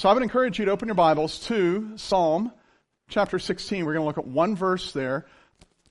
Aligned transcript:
So 0.00 0.08
I 0.08 0.14
would 0.14 0.22
encourage 0.22 0.58
you 0.58 0.64
to 0.64 0.70
open 0.70 0.88
your 0.88 0.94
Bibles 0.94 1.40
to 1.48 1.92
Psalm 1.96 2.52
chapter 3.10 3.38
16. 3.38 3.84
We're 3.84 3.92
going 3.92 4.02
to 4.02 4.06
look 4.06 4.16
at 4.16 4.26
one 4.26 4.56
verse 4.56 4.92
there. 4.92 5.26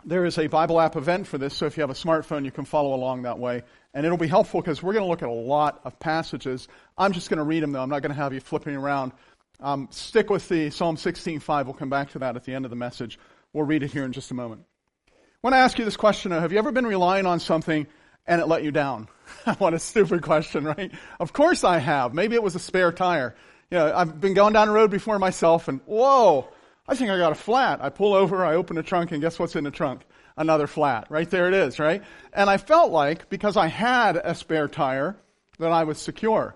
There 0.03 0.25
is 0.25 0.39
a 0.39 0.47
Bible 0.47 0.81
app 0.81 0.95
event 0.95 1.27
for 1.27 1.37
this, 1.37 1.53
so 1.53 1.67
if 1.67 1.77
you 1.77 1.81
have 1.81 1.91
a 1.91 1.93
smartphone, 1.93 2.43
you 2.43 2.49
can 2.49 2.65
follow 2.65 2.95
along 2.95 3.21
that 3.21 3.37
way. 3.37 3.61
And 3.93 4.07
it'll 4.07 4.17
be 4.17 4.25
helpful 4.25 4.61
because 4.61 4.81
we're 4.81 4.93
going 4.93 5.05
to 5.05 5.09
look 5.09 5.21
at 5.21 5.29
a 5.29 5.31
lot 5.31 5.81
of 5.83 5.99
passages. 5.99 6.67
I'm 6.97 7.11
just 7.11 7.29
going 7.29 7.37
to 7.37 7.43
read 7.43 7.61
them, 7.61 7.71
though. 7.71 7.83
I'm 7.83 7.89
not 7.89 8.01
going 8.01 8.09
to 8.09 8.19
have 8.19 8.33
you 8.33 8.39
flipping 8.39 8.75
around. 8.75 9.11
Um, 9.59 9.87
stick 9.91 10.31
with 10.31 10.49
the 10.49 10.71
Psalm 10.71 10.95
16.5. 10.95 11.65
We'll 11.65 11.75
come 11.75 11.91
back 11.91 12.09
to 12.13 12.19
that 12.19 12.35
at 12.35 12.45
the 12.45 12.55
end 12.55 12.65
of 12.65 12.71
the 12.71 12.77
message. 12.77 13.19
We'll 13.53 13.67
read 13.67 13.83
it 13.83 13.91
here 13.91 14.05
in 14.05 14.11
just 14.11 14.31
a 14.31 14.33
moment. 14.33 14.63
I 15.11 15.13
want 15.43 15.53
to 15.53 15.59
ask 15.59 15.77
you 15.77 15.85
this 15.85 15.97
question. 15.97 16.31
Have 16.31 16.51
you 16.51 16.57
ever 16.57 16.71
been 16.71 16.87
relying 16.87 17.27
on 17.27 17.39
something 17.39 17.85
and 18.25 18.41
it 18.41 18.47
let 18.47 18.63
you 18.63 18.71
down? 18.71 19.07
what 19.59 19.75
a 19.75 19.79
stupid 19.79 20.23
question, 20.23 20.63
right? 20.63 20.91
Of 21.19 21.31
course 21.31 21.63
I 21.63 21.77
have. 21.77 22.15
Maybe 22.15 22.33
it 22.33 22.41
was 22.41 22.55
a 22.55 22.59
spare 22.59 22.91
tire 22.91 23.35
you 23.71 23.77
know, 23.77 23.93
I've 23.95 24.19
been 24.19 24.33
going 24.33 24.53
down 24.53 24.67
the 24.67 24.73
road 24.73 24.91
before 24.91 25.19
myself 25.19 25.67
and 25.67 25.79
whoa, 25.85 26.47
I 26.87 26.95
think 26.95 27.11
I 27.11 27.17
got 27.17 27.31
a 27.31 27.35
flat. 27.35 27.81
I 27.83 27.89
pull 27.89 28.13
over, 28.13 28.43
I 28.43 28.55
open 28.55 28.75
the 28.75 28.83
trunk, 28.83 29.11
and 29.11 29.21
guess 29.21 29.37
what's 29.37 29.55
in 29.55 29.63
the 29.63 29.71
trunk? 29.71 30.01
Another 30.35 30.65
flat. 30.65 31.05
Right 31.09 31.29
there 31.29 31.47
it 31.47 31.53
is, 31.53 31.77
right? 31.77 32.03
And 32.33 32.49
I 32.49 32.57
felt 32.57 32.91
like, 32.91 33.29
because 33.29 33.57
I 33.57 33.67
had 33.67 34.15
a 34.17 34.33
spare 34.33 34.67
tire, 34.67 35.15
that 35.59 35.71
I 35.71 35.83
was 35.83 35.99
secure. 35.99 36.55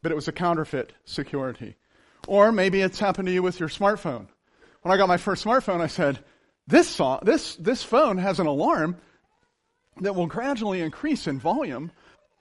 But 0.00 0.12
it 0.12 0.14
was 0.14 0.28
a 0.28 0.32
counterfeit 0.32 0.92
security. 1.06 1.74
Or 2.28 2.52
maybe 2.52 2.82
it's 2.82 3.00
happened 3.00 3.26
to 3.26 3.32
you 3.32 3.42
with 3.42 3.58
your 3.58 3.68
smartphone. 3.68 4.28
When 4.82 4.92
I 4.92 4.96
got 4.96 5.08
my 5.08 5.16
first 5.16 5.44
smartphone, 5.44 5.80
I 5.80 5.88
said, 5.88 6.20
this, 6.66 6.88
song, 6.88 7.20
this, 7.24 7.56
this 7.56 7.82
phone 7.82 8.18
has 8.18 8.38
an 8.38 8.46
alarm 8.46 8.96
that 10.00 10.14
will 10.14 10.26
gradually 10.26 10.82
increase 10.82 11.26
in 11.26 11.40
volume 11.40 11.90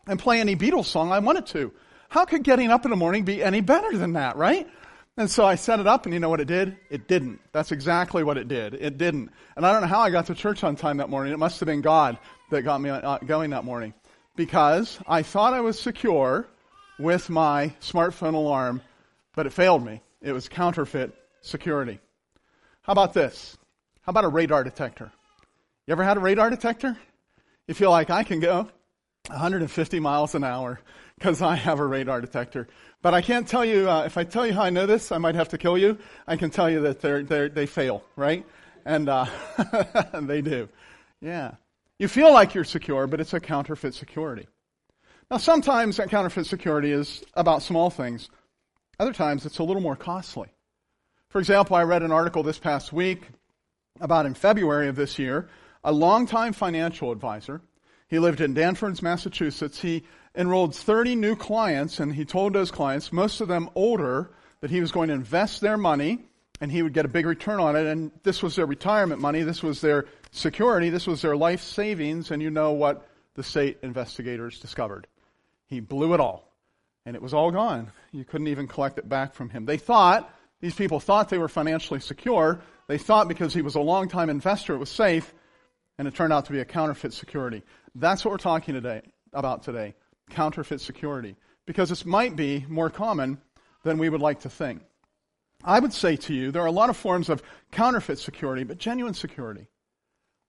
and 0.05 0.19
play 0.19 0.39
any 0.39 0.55
Beatles 0.55 0.85
song 0.85 1.11
I 1.11 1.19
want 1.19 1.39
it 1.39 1.45
to. 1.47 1.71
How 2.13 2.25
could 2.25 2.43
getting 2.43 2.69
up 2.69 2.85
in 2.85 2.91
the 2.91 2.95
morning 2.95 3.25
be 3.25 3.41
any 3.41 3.59
better 3.59 3.97
than 3.97 4.13
that, 4.13 4.35
right? 4.35 4.69
And 5.17 5.31
so 5.31 5.47
I 5.47 5.55
set 5.55 5.79
it 5.79 5.87
up, 5.87 6.05
and 6.05 6.13
you 6.13 6.19
know 6.19 6.29
what 6.29 6.41
it 6.41 6.45
did? 6.45 6.77
It 6.91 7.07
didn't. 7.07 7.39
That's 7.53 7.71
exactly 7.71 8.23
what 8.23 8.37
it 8.37 8.47
did. 8.47 8.75
It 8.75 8.99
didn't. 8.99 9.31
And 9.55 9.65
I 9.65 9.73
don't 9.73 9.81
know 9.81 9.87
how 9.87 10.01
I 10.01 10.11
got 10.11 10.27
to 10.27 10.35
church 10.35 10.63
on 10.63 10.75
time 10.75 10.97
that 10.97 11.09
morning. 11.09 11.33
It 11.33 11.39
must 11.39 11.59
have 11.59 11.65
been 11.65 11.81
God 11.81 12.19
that 12.51 12.61
got 12.61 12.81
me 12.81 12.91
uh, 12.91 13.17
going 13.25 13.49
that 13.49 13.65
morning. 13.65 13.95
Because 14.35 14.99
I 15.07 15.23
thought 15.23 15.55
I 15.55 15.61
was 15.61 15.79
secure 15.79 16.45
with 16.99 17.31
my 17.31 17.73
smartphone 17.81 18.35
alarm, 18.35 18.83
but 19.33 19.47
it 19.47 19.49
failed 19.53 19.83
me. 19.83 19.99
It 20.21 20.33
was 20.33 20.47
counterfeit 20.47 21.15
security. 21.41 21.99
How 22.83 22.93
about 22.93 23.15
this? 23.15 23.57
How 24.03 24.11
about 24.11 24.25
a 24.25 24.29
radar 24.29 24.63
detector? 24.63 25.11
You 25.87 25.93
ever 25.93 26.03
had 26.03 26.17
a 26.17 26.19
radar 26.19 26.51
detector? 26.51 26.95
You 27.67 27.73
feel 27.73 27.89
like 27.89 28.11
I 28.11 28.21
can 28.21 28.39
go 28.39 28.69
150 29.29 29.99
miles 29.99 30.35
an 30.35 30.43
hour 30.43 30.79
because 31.17 31.41
I 31.41 31.55
have 31.55 31.79
a 31.79 31.85
radar 31.85 32.21
detector. 32.21 32.67
But 33.01 33.13
I 33.13 33.21
can't 33.21 33.47
tell 33.47 33.65
you, 33.65 33.89
uh, 33.89 34.03
if 34.05 34.17
I 34.17 34.23
tell 34.23 34.47
you 34.47 34.53
how 34.53 34.63
I 34.63 34.69
know 34.69 34.85
this, 34.85 35.11
I 35.11 35.17
might 35.17 35.35
have 35.35 35.49
to 35.49 35.57
kill 35.57 35.77
you. 35.77 35.97
I 36.27 36.35
can 36.35 36.49
tell 36.49 36.69
you 36.69 36.81
that 36.81 37.01
they're, 37.01 37.23
they're, 37.23 37.49
they 37.49 37.65
fail, 37.65 38.03
right? 38.15 38.45
And 38.85 39.09
uh, 39.09 39.25
they 40.21 40.41
do. 40.41 40.69
Yeah. 41.21 41.51
You 41.99 42.07
feel 42.07 42.33
like 42.33 42.53
you're 42.53 42.63
secure, 42.63 43.07
but 43.07 43.21
it's 43.21 43.33
a 43.33 43.39
counterfeit 43.39 43.93
security. 43.93 44.47
Now, 45.29 45.37
sometimes 45.37 45.97
that 45.97 46.09
counterfeit 46.09 46.45
security 46.45 46.91
is 46.91 47.23
about 47.33 47.61
small 47.61 47.89
things. 47.89 48.29
Other 48.99 49.13
times 49.13 49.45
it's 49.45 49.59
a 49.59 49.63
little 49.63 49.81
more 49.81 49.95
costly. 49.95 50.49
For 51.29 51.39
example, 51.39 51.75
I 51.75 51.83
read 51.83 52.03
an 52.03 52.11
article 52.11 52.43
this 52.43 52.59
past 52.59 52.93
week 52.93 53.23
about 53.99 54.25
in 54.25 54.33
February 54.33 54.87
of 54.87 54.95
this 54.95 55.17
year, 55.17 55.49
a 55.83 55.91
longtime 55.91 56.53
financial 56.53 57.11
advisor. 57.11 57.61
He 58.07 58.19
lived 58.19 58.41
in 58.41 58.53
Danvers, 58.53 59.01
Massachusetts. 59.01 59.79
He 59.79 60.03
enrolled 60.35 60.75
30 60.75 61.15
new 61.15 61.35
clients, 61.35 61.99
and 61.99 62.13
he 62.13 62.25
told 62.25 62.53
those 62.53 62.71
clients, 62.71 63.11
most 63.11 63.41
of 63.41 63.47
them 63.47 63.69
older, 63.75 64.31
that 64.61 64.71
he 64.71 64.81
was 64.81 64.91
going 64.91 65.09
to 65.09 65.13
invest 65.13 65.61
their 65.61 65.77
money 65.77 66.19
and 66.61 66.71
he 66.71 66.81
would 66.81 66.93
get 66.93 67.03
a 67.03 67.09
big 67.09 67.25
return 67.25 67.59
on 67.59 67.75
it. 67.75 67.85
And 67.85 68.11
this 68.23 68.41
was 68.41 68.55
their 68.55 68.65
retirement 68.65 69.19
money, 69.19 69.41
this 69.41 69.61
was 69.61 69.81
their 69.81 70.05
security, 70.31 70.89
this 70.89 71.05
was 71.05 71.21
their 71.21 71.35
life 71.35 71.61
savings. 71.61 72.31
And 72.31 72.41
you 72.41 72.49
know 72.49 72.71
what 72.71 73.05
the 73.35 73.43
state 73.43 73.79
investigators 73.83 74.59
discovered? 74.59 75.07
He 75.67 75.81
blew 75.81 76.13
it 76.13 76.21
all, 76.21 76.49
and 77.05 77.15
it 77.15 77.21
was 77.21 77.33
all 77.33 77.51
gone. 77.51 77.91
You 78.13 78.23
couldn't 78.23 78.47
even 78.47 78.67
collect 78.67 78.97
it 78.97 79.09
back 79.09 79.33
from 79.33 79.49
him. 79.49 79.65
They 79.65 79.77
thought, 79.77 80.33
these 80.61 80.75
people 80.75 81.01
thought 81.01 81.27
they 81.27 81.37
were 81.37 81.49
financially 81.49 81.99
secure. 81.99 82.61
They 82.87 82.97
thought 82.97 83.27
because 83.27 83.53
he 83.53 83.61
was 83.61 83.75
a 83.75 83.81
long-time 83.81 84.29
investor, 84.29 84.73
it 84.73 84.77
was 84.77 84.89
safe, 84.89 85.33
and 85.97 86.07
it 86.07 86.15
turned 86.15 86.31
out 86.31 86.45
to 86.45 86.53
be 86.53 86.59
a 86.59 86.65
counterfeit 86.65 87.11
security. 87.11 87.63
That's 87.95 88.23
what 88.23 88.31
we're 88.31 88.37
talking 88.37 88.75
today 88.75 89.01
about 89.33 89.63
today 89.63 89.95
counterfeit 90.29 90.81
security 90.81 91.35
because 91.65 91.89
this 91.89 92.05
might 92.05 92.35
be 92.35 92.65
more 92.67 92.89
common 92.89 93.39
than 93.83 93.97
we 93.97 94.09
would 94.09 94.21
like 94.21 94.41
to 94.41 94.49
think. 94.49 94.81
I 95.63 95.79
would 95.79 95.93
say 95.93 96.15
to 96.17 96.33
you, 96.33 96.51
there 96.51 96.61
are 96.61 96.67
a 96.67 96.71
lot 96.71 96.89
of 96.89 96.97
forms 96.97 97.29
of 97.29 97.41
counterfeit 97.71 98.19
security, 98.19 98.63
but 98.63 98.77
genuine 98.77 99.13
security 99.13 99.67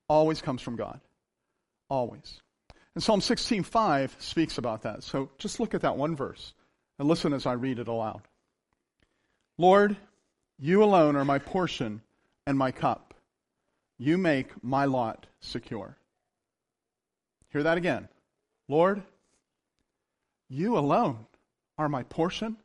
always 0.08 0.42
comes 0.42 0.60
from 0.60 0.76
God. 0.76 1.00
Always. 1.88 2.40
And 2.94 3.02
Psalm 3.02 3.20
16:5 3.20 4.20
speaks 4.20 4.58
about 4.58 4.82
that. 4.82 5.02
So 5.02 5.30
just 5.38 5.60
look 5.60 5.74
at 5.74 5.82
that 5.82 5.96
one 5.96 6.16
verse 6.16 6.52
and 6.98 7.08
listen 7.08 7.32
as 7.32 7.46
I 7.46 7.52
read 7.52 7.78
it 7.78 7.88
aloud. 7.88 8.22
Lord, 9.58 9.96
you 10.58 10.82
alone 10.82 11.16
are 11.16 11.24
my 11.24 11.38
portion 11.38 12.02
and 12.46 12.58
my 12.58 12.72
cup. 12.72 13.14
You 13.98 14.18
make 14.18 14.62
my 14.62 14.84
lot 14.84 15.26
secure. 15.40 15.96
Hear 17.50 17.62
that 17.62 17.78
again. 17.78 18.08
Lord, 18.68 19.02
you 20.49 20.78
alone 20.78 21.27
are 21.78 21.88
my 21.88 22.03
portion 22.05 22.56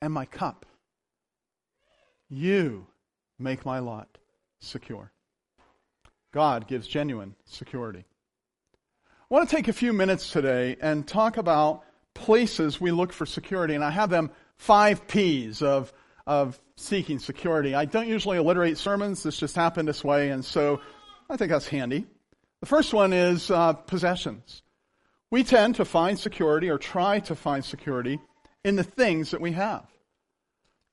and 0.00 0.12
my 0.12 0.24
cup. 0.24 0.66
You 2.28 2.86
make 3.38 3.64
my 3.64 3.78
lot 3.78 4.18
secure. 4.60 5.12
God 6.32 6.66
gives 6.66 6.86
genuine 6.86 7.34
security. 7.44 8.04
I 9.30 9.34
want 9.34 9.48
to 9.48 9.56
take 9.56 9.68
a 9.68 9.72
few 9.72 9.92
minutes 9.92 10.30
today 10.30 10.76
and 10.80 11.06
talk 11.06 11.36
about 11.36 11.84
places 12.14 12.80
we 12.80 12.90
look 12.90 13.12
for 13.12 13.26
security, 13.26 13.74
and 13.74 13.84
I 13.84 13.90
have 13.90 14.10
them 14.10 14.30
five 14.56 15.06
P's 15.06 15.62
of, 15.62 15.92
of 16.26 16.60
seeking 16.76 17.18
security. 17.18 17.74
I 17.74 17.84
don't 17.84 18.08
usually 18.08 18.38
alliterate 18.38 18.78
sermons, 18.78 19.22
this 19.22 19.38
just 19.38 19.56
happened 19.56 19.88
this 19.88 20.04
way, 20.04 20.30
and 20.30 20.44
so 20.44 20.80
I 21.28 21.36
think 21.36 21.50
that's 21.50 21.68
handy. 21.68 22.06
The 22.60 22.66
first 22.66 22.94
one 22.94 23.12
is 23.12 23.50
uh, 23.50 23.74
possessions. 23.74 24.62
We 25.36 25.44
tend 25.44 25.74
to 25.74 25.84
find 25.84 26.18
security 26.18 26.70
or 26.70 26.78
try 26.78 27.20
to 27.20 27.34
find 27.34 27.62
security 27.62 28.18
in 28.64 28.74
the 28.74 28.82
things 28.82 29.32
that 29.32 29.40
we 29.42 29.52
have. 29.52 29.84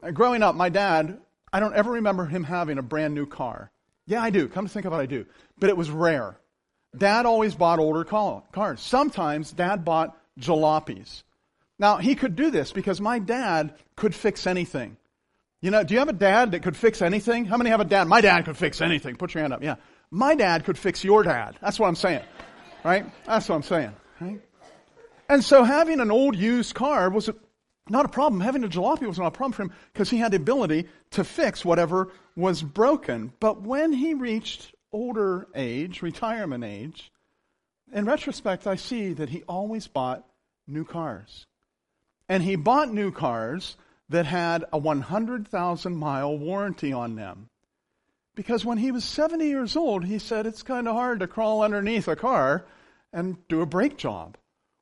Uh, 0.03 0.11
growing 0.11 0.43
up, 0.43 0.53
my 0.53 0.67
dad, 0.67 1.17
I 1.53 1.61
don't 1.61 1.73
ever 1.73 1.91
remember 1.91 2.25
him 2.25 2.43
having 2.43 2.77
a 2.77 2.81
brand 2.81 3.15
new 3.15 3.25
car. 3.25 3.71
Yeah, 4.05 4.21
I 4.21 4.31
do. 4.31 4.49
Come 4.49 4.67
to 4.67 4.69
think 4.69 4.85
of 4.85 4.91
it, 4.91 4.97
I 4.97 5.05
do. 5.05 5.25
But 5.57 5.69
it 5.69 5.77
was 5.77 5.89
rare. 5.89 6.35
Dad 6.97 7.25
always 7.25 7.55
bought 7.55 7.79
older 7.79 8.03
cars. 8.03 8.81
Sometimes 8.81 9.53
dad 9.53 9.85
bought 9.85 10.17
jalopies. 10.37 11.23
Now, 11.79 11.95
he 11.95 12.13
could 12.13 12.35
do 12.35 12.51
this 12.51 12.73
because 12.73 12.99
my 12.99 13.19
dad 13.19 13.75
could 13.95 14.13
fix 14.13 14.45
anything. 14.45 14.97
You 15.61 15.71
know, 15.71 15.85
do 15.85 15.93
you 15.93 16.01
have 16.01 16.09
a 16.09 16.11
dad 16.11 16.51
that 16.51 16.63
could 16.63 16.75
fix 16.75 17.01
anything? 17.01 17.45
How 17.45 17.55
many 17.55 17.69
have 17.69 17.79
a 17.79 17.85
dad? 17.85 18.09
My 18.09 18.19
dad 18.19 18.43
could 18.43 18.57
fix 18.57 18.81
anything. 18.81 19.15
Put 19.15 19.35
your 19.35 19.43
hand 19.43 19.53
up. 19.53 19.63
Yeah. 19.63 19.75
My 20.11 20.35
dad 20.35 20.65
could 20.65 20.77
fix 20.77 21.01
your 21.01 21.23
dad. 21.23 21.55
That's 21.61 21.79
what 21.79 21.87
I'm 21.87 21.95
saying. 21.95 22.25
Right? 22.83 23.05
That's 23.25 23.47
what 23.47 23.55
I'm 23.55 23.63
saying. 23.63 23.93
Right? 24.19 24.41
And 25.29 25.43
so 25.43 25.63
having 25.63 25.99
an 25.99 26.11
old 26.11 26.35
used 26.35 26.75
car 26.75 27.09
was 27.09 27.29
not 27.89 28.05
a 28.05 28.09
problem. 28.09 28.41
Having 28.41 28.63
a 28.63 28.69
jalopy 28.69 29.07
was 29.07 29.19
not 29.19 29.27
a 29.27 29.31
problem 29.31 29.53
for 29.53 29.63
him 29.63 29.73
because 29.91 30.09
he 30.09 30.17
had 30.17 30.31
the 30.31 30.37
ability 30.37 30.87
to 31.11 31.23
fix 31.23 31.65
whatever 31.65 32.11
was 32.35 32.61
broken. 32.61 33.33
But 33.39 33.61
when 33.61 33.93
he 33.93 34.13
reached 34.13 34.73
older 34.91 35.47
age, 35.55 36.01
retirement 36.01 36.63
age, 36.63 37.11
in 37.91 38.05
retrospect, 38.05 38.67
I 38.67 38.75
see 38.75 39.13
that 39.13 39.29
he 39.29 39.43
always 39.43 39.87
bought 39.87 40.25
new 40.67 40.85
cars. 40.85 41.45
And 42.29 42.41
he 42.41 42.55
bought 42.55 42.93
new 42.93 43.11
cars 43.11 43.75
that 44.09 44.25
had 44.25 44.65
a 44.71 44.77
100,000 44.77 45.95
mile 45.95 46.37
warranty 46.37 46.93
on 46.93 47.15
them. 47.15 47.49
Because 48.35 48.65
when 48.65 48.77
he 48.77 48.91
was 48.91 49.03
70 49.03 49.45
years 49.47 49.75
old, 49.75 50.05
he 50.05 50.17
said 50.17 50.47
it's 50.47 50.63
kind 50.63 50.87
of 50.87 50.95
hard 50.95 51.19
to 51.19 51.27
crawl 51.27 51.61
underneath 51.61 52.07
a 52.07 52.15
car 52.15 52.65
and 53.13 53.47
do 53.47 53.61
a 53.61 53.65
brake 53.65 53.97
job 53.97 54.37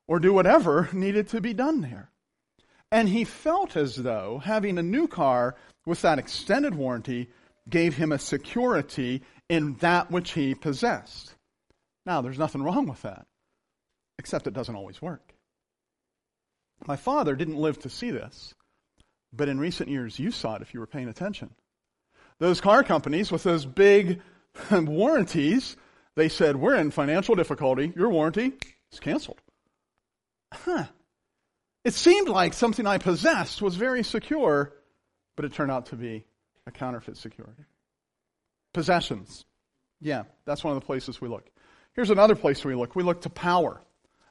or 0.07 0.19
do 0.19 0.33
whatever 0.33 0.89
needed 0.93 1.27
to 1.29 1.41
be 1.41 1.53
done 1.53 1.81
there. 1.81 2.09
And 2.91 3.07
he 3.07 3.23
felt 3.23 3.77
as 3.77 3.95
though 3.95 4.41
having 4.43 4.77
a 4.77 4.83
new 4.83 5.07
car 5.07 5.55
with 5.85 6.01
that 6.01 6.19
extended 6.19 6.75
warranty 6.75 7.29
gave 7.69 7.95
him 7.95 8.11
a 8.11 8.19
security 8.19 9.21
in 9.49 9.75
that 9.75 10.11
which 10.11 10.31
he 10.31 10.55
possessed. 10.55 11.35
Now, 12.05 12.21
there's 12.21 12.39
nothing 12.39 12.63
wrong 12.63 12.87
with 12.87 13.01
that, 13.03 13.27
except 14.17 14.47
it 14.47 14.53
doesn't 14.53 14.75
always 14.75 15.01
work. 15.01 15.33
My 16.87 16.95
father 16.95 17.35
didn't 17.35 17.57
live 17.57 17.79
to 17.79 17.89
see 17.89 18.11
this, 18.11 18.55
but 19.31 19.49
in 19.49 19.59
recent 19.59 19.89
years 19.89 20.19
you 20.19 20.31
saw 20.31 20.55
it 20.55 20.61
if 20.61 20.73
you 20.73 20.79
were 20.79 20.87
paying 20.87 21.07
attention. 21.07 21.51
Those 22.39 22.59
car 22.59 22.83
companies 22.83 23.31
with 23.31 23.43
those 23.43 23.65
big 23.65 24.21
warranties 24.71 25.77
they 26.15 26.29
said, 26.29 26.55
We're 26.55 26.75
in 26.75 26.91
financial 26.91 27.35
difficulty. 27.35 27.93
Your 27.95 28.09
warranty 28.09 28.53
is 28.91 28.99
canceled. 28.99 29.39
Huh. 30.53 30.85
It 31.83 31.93
seemed 31.93 32.29
like 32.29 32.53
something 32.53 32.85
I 32.85 32.97
possessed 32.97 33.61
was 33.61 33.75
very 33.75 34.03
secure, 34.03 34.73
but 35.35 35.45
it 35.45 35.53
turned 35.53 35.71
out 35.71 35.87
to 35.87 35.95
be 35.95 36.25
a 36.67 36.71
counterfeit 36.71 37.17
security. 37.17 37.63
Possessions. 38.73 39.45
Yeah, 39.99 40.23
that's 40.45 40.63
one 40.63 40.75
of 40.75 40.81
the 40.81 40.85
places 40.85 41.19
we 41.19 41.27
look. 41.27 41.49
Here's 41.93 42.09
another 42.09 42.35
place 42.35 42.63
we 42.63 42.75
look. 42.75 42.95
We 42.95 43.03
look 43.03 43.21
to 43.21 43.29
power. 43.29 43.81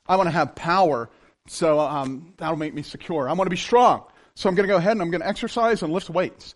I 0.06 0.16
want 0.16 0.28
to 0.28 0.32
have 0.32 0.54
power, 0.54 1.10
so 1.46 1.80
um, 1.80 2.34
that'll 2.36 2.56
make 2.56 2.74
me 2.74 2.82
secure. 2.82 3.28
I 3.28 3.32
want 3.32 3.46
to 3.46 3.50
be 3.50 3.56
strong, 3.56 4.04
so 4.34 4.48
I'm 4.48 4.54
going 4.54 4.68
to 4.68 4.72
go 4.72 4.78
ahead 4.78 4.92
and 4.92 5.02
I'm 5.02 5.10
going 5.10 5.20
to 5.20 5.28
exercise 5.28 5.82
and 5.82 5.92
lift 5.92 6.10
weights. 6.10 6.54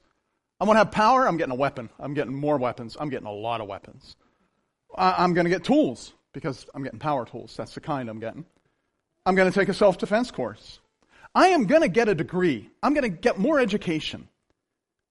I 0.60 0.64
want 0.64 0.76
to 0.76 0.78
have 0.78 0.92
power. 0.92 1.26
I'm 1.26 1.36
getting 1.36 1.52
a 1.52 1.56
weapon. 1.56 1.90
I'm 1.98 2.14
getting 2.14 2.34
more 2.34 2.56
weapons. 2.56 2.96
I'm 2.98 3.10
getting 3.10 3.26
a 3.26 3.32
lot 3.32 3.60
of 3.60 3.68
weapons. 3.68 4.16
I'm 4.96 5.34
going 5.34 5.44
to 5.44 5.50
get 5.50 5.64
tools 5.64 6.12
because 6.32 6.66
I'm 6.74 6.82
getting 6.82 6.98
power 6.98 7.24
tools. 7.24 7.54
That's 7.56 7.74
the 7.74 7.80
kind 7.80 8.08
I'm 8.08 8.20
getting. 8.20 8.44
I'm 9.26 9.34
going 9.34 9.50
to 9.50 9.58
take 9.58 9.68
a 9.68 9.74
self 9.74 9.98
defense 9.98 10.30
course. 10.30 10.80
I 11.34 11.48
am 11.48 11.66
going 11.66 11.82
to 11.82 11.88
get 11.88 12.08
a 12.08 12.14
degree. 12.14 12.70
I'm 12.82 12.94
going 12.94 13.02
to 13.02 13.08
get 13.08 13.38
more 13.38 13.58
education. 13.58 14.28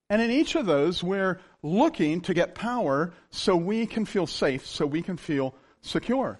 And 0.09 0.21
in 0.21 0.31
each 0.31 0.55
of 0.55 0.65
those, 0.65 1.03
we're 1.03 1.39
looking 1.63 2.21
to 2.21 2.33
get 2.33 2.55
power 2.55 3.13
so 3.31 3.55
we 3.55 3.85
can 3.85 4.05
feel 4.05 4.27
safe, 4.27 4.65
so 4.65 4.85
we 4.85 5.01
can 5.01 5.17
feel 5.17 5.55
secure. 5.81 6.39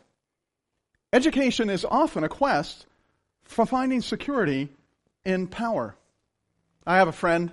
Education 1.11 1.69
is 1.69 1.85
often 1.85 2.23
a 2.23 2.29
quest 2.29 2.85
for 3.43 3.65
finding 3.65 4.01
security 4.01 4.69
in 5.25 5.47
power. 5.47 5.95
I 6.85 6.97
have 6.97 7.07
a 7.07 7.13
friend, 7.13 7.51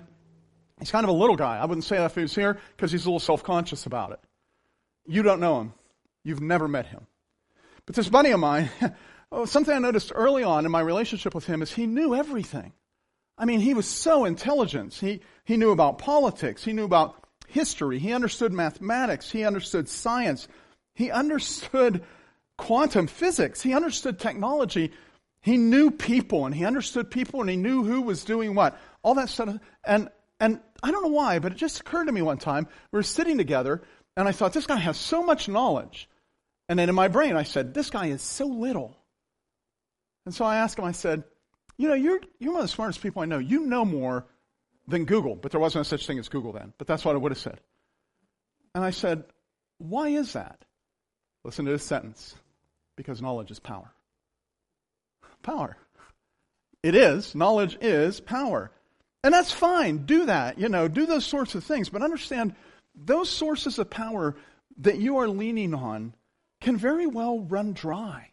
he's 0.79 0.91
kind 0.91 1.03
of 1.03 1.09
a 1.09 1.13
little 1.13 1.35
guy. 1.35 1.57
I 1.57 1.65
wouldn't 1.65 1.85
say 1.85 1.97
that 1.97 2.05
if 2.05 2.15
he 2.15 2.21
was 2.21 2.35
here 2.35 2.59
because 2.75 2.91
he's 2.91 3.05
a 3.05 3.09
little 3.09 3.19
self 3.19 3.43
conscious 3.43 3.85
about 3.85 4.11
it. 4.11 4.19
You 5.05 5.23
don't 5.23 5.39
know 5.39 5.61
him, 5.61 5.73
you've 6.23 6.41
never 6.41 6.67
met 6.67 6.87
him. 6.87 7.07
But 7.85 7.95
this 7.95 8.09
buddy 8.09 8.31
of 8.31 8.39
mine, 8.39 8.69
oh, 9.31 9.45
something 9.45 9.73
I 9.73 9.79
noticed 9.79 10.11
early 10.13 10.43
on 10.43 10.65
in 10.65 10.71
my 10.71 10.81
relationship 10.81 11.33
with 11.33 11.45
him 11.45 11.61
is 11.61 11.71
he 11.71 11.87
knew 11.87 12.15
everything. 12.15 12.73
I 13.37 13.45
mean, 13.45 13.59
he 13.59 13.73
was 13.73 13.87
so 13.87 14.25
intelligent. 14.25 14.93
He, 14.93 15.21
he 15.45 15.57
knew 15.57 15.71
about 15.71 15.97
politics. 15.97 16.63
He 16.63 16.73
knew 16.73 16.85
about 16.85 17.15
history. 17.47 17.99
He 17.99 18.13
understood 18.13 18.53
mathematics. 18.53 19.31
He 19.31 19.43
understood 19.43 19.89
science. 19.89 20.47
He 20.93 21.09
understood 21.09 22.03
quantum 22.57 23.07
physics. 23.07 23.61
He 23.61 23.73
understood 23.73 24.19
technology. 24.19 24.91
He 25.41 25.57
knew 25.57 25.89
people 25.89 26.45
and 26.45 26.53
he 26.53 26.65
understood 26.65 27.09
people 27.09 27.41
and 27.41 27.49
he 27.49 27.55
knew 27.55 27.83
who 27.83 28.01
was 28.01 28.23
doing 28.23 28.53
what. 28.53 28.79
All 29.01 29.15
that 29.15 29.29
stuff. 29.29 29.57
And, 29.83 30.09
and 30.39 30.59
I 30.83 30.91
don't 30.91 31.01
know 31.01 31.09
why, 31.09 31.39
but 31.39 31.51
it 31.51 31.57
just 31.57 31.79
occurred 31.79 32.05
to 32.05 32.11
me 32.11 32.21
one 32.21 32.37
time. 32.37 32.67
We 32.91 32.97
were 32.97 33.03
sitting 33.03 33.39
together 33.39 33.81
and 34.15 34.27
I 34.27 34.33
thought, 34.33 34.53
this 34.53 34.67
guy 34.67 34.77
has 34.77 34.97
so 34.97 35.23
much 35.23 35.47
knowledge. 35.47 36.07
And 36.71 36.79
then 36.79 36.87
in 36.87 36.95
my 36.95 37.09
brain, 37.09 37.35
I 37.35 37.43
said, 37.43 37.73
this 37.73 37.89
guy 37.89 38.05
is 38.05 38.21
so 38.21 38.45
little. 38.45 38.95
And 40.25 40.33
so 40.33 40.45
I 40.45 40.55
asked 40.55 40.79
him, 40.79 40.85
I 40.85 40.93
said, 40.93 41.25
you 41.75 41.89
know, 41.89 41.95
you're, 41.95 42.21
you're 42.39 42.53
one 42.53 42.61
of 42.61 42.67
the 42.69 42.73
smartest 42.73 43.01
people 43.01 43.21
I 43.21 43.25
know. 43.25 43.39
You 43.39 43.65
know 43.65 43.83
more 43.83 44.25
than 44.87 45.03
Google, 45.03 45.35
but 45.35 45.51
there 45.51 45.59
wasn't 45.59 45.85
a 45.85 45.89
such 45.89 46.07
thing 46.07 46.17
as 46.17 46.29
Google 46.29 46.53
then. 46.53 46.71
But 46.77 46.87
that's 46.87 47.03
what 47.03 47.13
I 47.13 47.17
would 47.17 47.33
have 47.33 47.39
said. 47.39 47.59
And 48.73 48.85
I 48.85 48.91
said, 48.91 49.25
why 49.79 50.07
is 50.07 50.31
that? 50.31 50.63
Listen 51.43 51.65
to 51.65 51.71
this 51.71 51.83
sentence. 51.83 52.35
Because 52.95 53.21
knowledge 53.21 53.51
is 53.51 53.59
power. 53.59 53.91
Power. 55.43 55.75
It 56.83 56.95
is. 56.95 57.35
Knowledge 57.35 57.79
is 57.81 58.21
power. 58.21 58.71
And 59.25 59.33
that's 59.33 59.51
fine. 59.51 60.05
Do 60.05 60.27
that. 60.27 60.57
You 60.57 60.69
know, 60.69 60.87
do 60.87 61.05
those 61.05 61.25
sorts 61.25 61.53
of 61.53 61.65
things. 61.65 61.89
But 61.89 62.01
understand 62.01 62.55
those 62.95 63.29
sources 63.29 63.77
of 63.77 63.89
power 63.89 64.37
that 64.77 64.99
you 64.99 65.17
are 65.17 65.27
leaning 65.27 65.73
on 65.73 66.13
can 66.61 66.77
very 66.77 67.07
well 67.07 67.39
run 67.39 67.73
dry. 67.73 68.29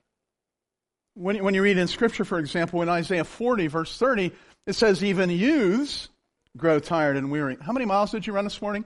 When 1.15 1.37
you, 1.37 1.43
when 1.43 1.55
you 1.55 1.63
read 1.63 1.79
in 1.79 1.89
Scripture, 1.89 2.25
for 2.25 2.39
example, 2.39 2.81
in 2.83 2.89
Isaiah 2.89 3.25
40, 3.25 3.67
verse 3.67 3.99
30, 3.99 4.33
it 4.67 4.75
says, 4.75 5.03
Even 5.03 5.31
youths 5.31 6.09
grow 6.57 6.79
tired 6.79 7.17
and 7.17 7.33
weary. 7.33 7.57
How 7.61 7.73
many 7.73 7.87
miles 7.87 8.13
did 8.13 8.27
you 8.27 8.33
run 8.33 8.45
this 8.45 8.63
morning? 8.63 8.85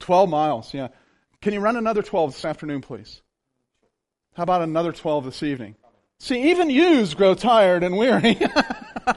12 0.00 0.28
miles, 0.28 0.74
yeah. 0.74 0.88
Can 1.40 1.54
you 1.54 1.60
run 1.60 1.76
another 1.76 2.02
12 2.02 2.34
this 2.34 2.44
afternoon, 2.44 2.82
please? 2.82 3.22
How 4.34 4.42
about 4.42 4.62
another 4.62 4.92
12 4.92 5.24
this 5.24 5.42
evening? 5.42 5.76
See, 6.18 6.50
even 6.50 6.70
youths 6.70 7.14
grow 7.14 7.34
tired 7.34 7.82
and 7.82 7.96
weary. 7.96 8.38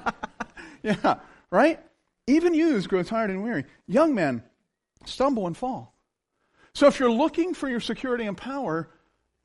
yeah, 0.84 1.20
right? 1.52 1.80
Even 2.28 2.54
youths 2.54 2.88
grow 2.88 3.04
tired 3.04 3.30
and 3.30 3.44
weary. 3.44 3.66
Young 3.88 4.16
men 4.16 4.44
stumble 5.06 5.48
and 5.48 5.56
fall. 5.56 5.96
So 6.74 6.88
if 6.88 7.00
you're 7.00 7.12
looking 7.12 7.54
for 7.54 7.70
your 7.70 7.80
security 7.80 8.26
and 8.26 8.36
power, 8.36 8.90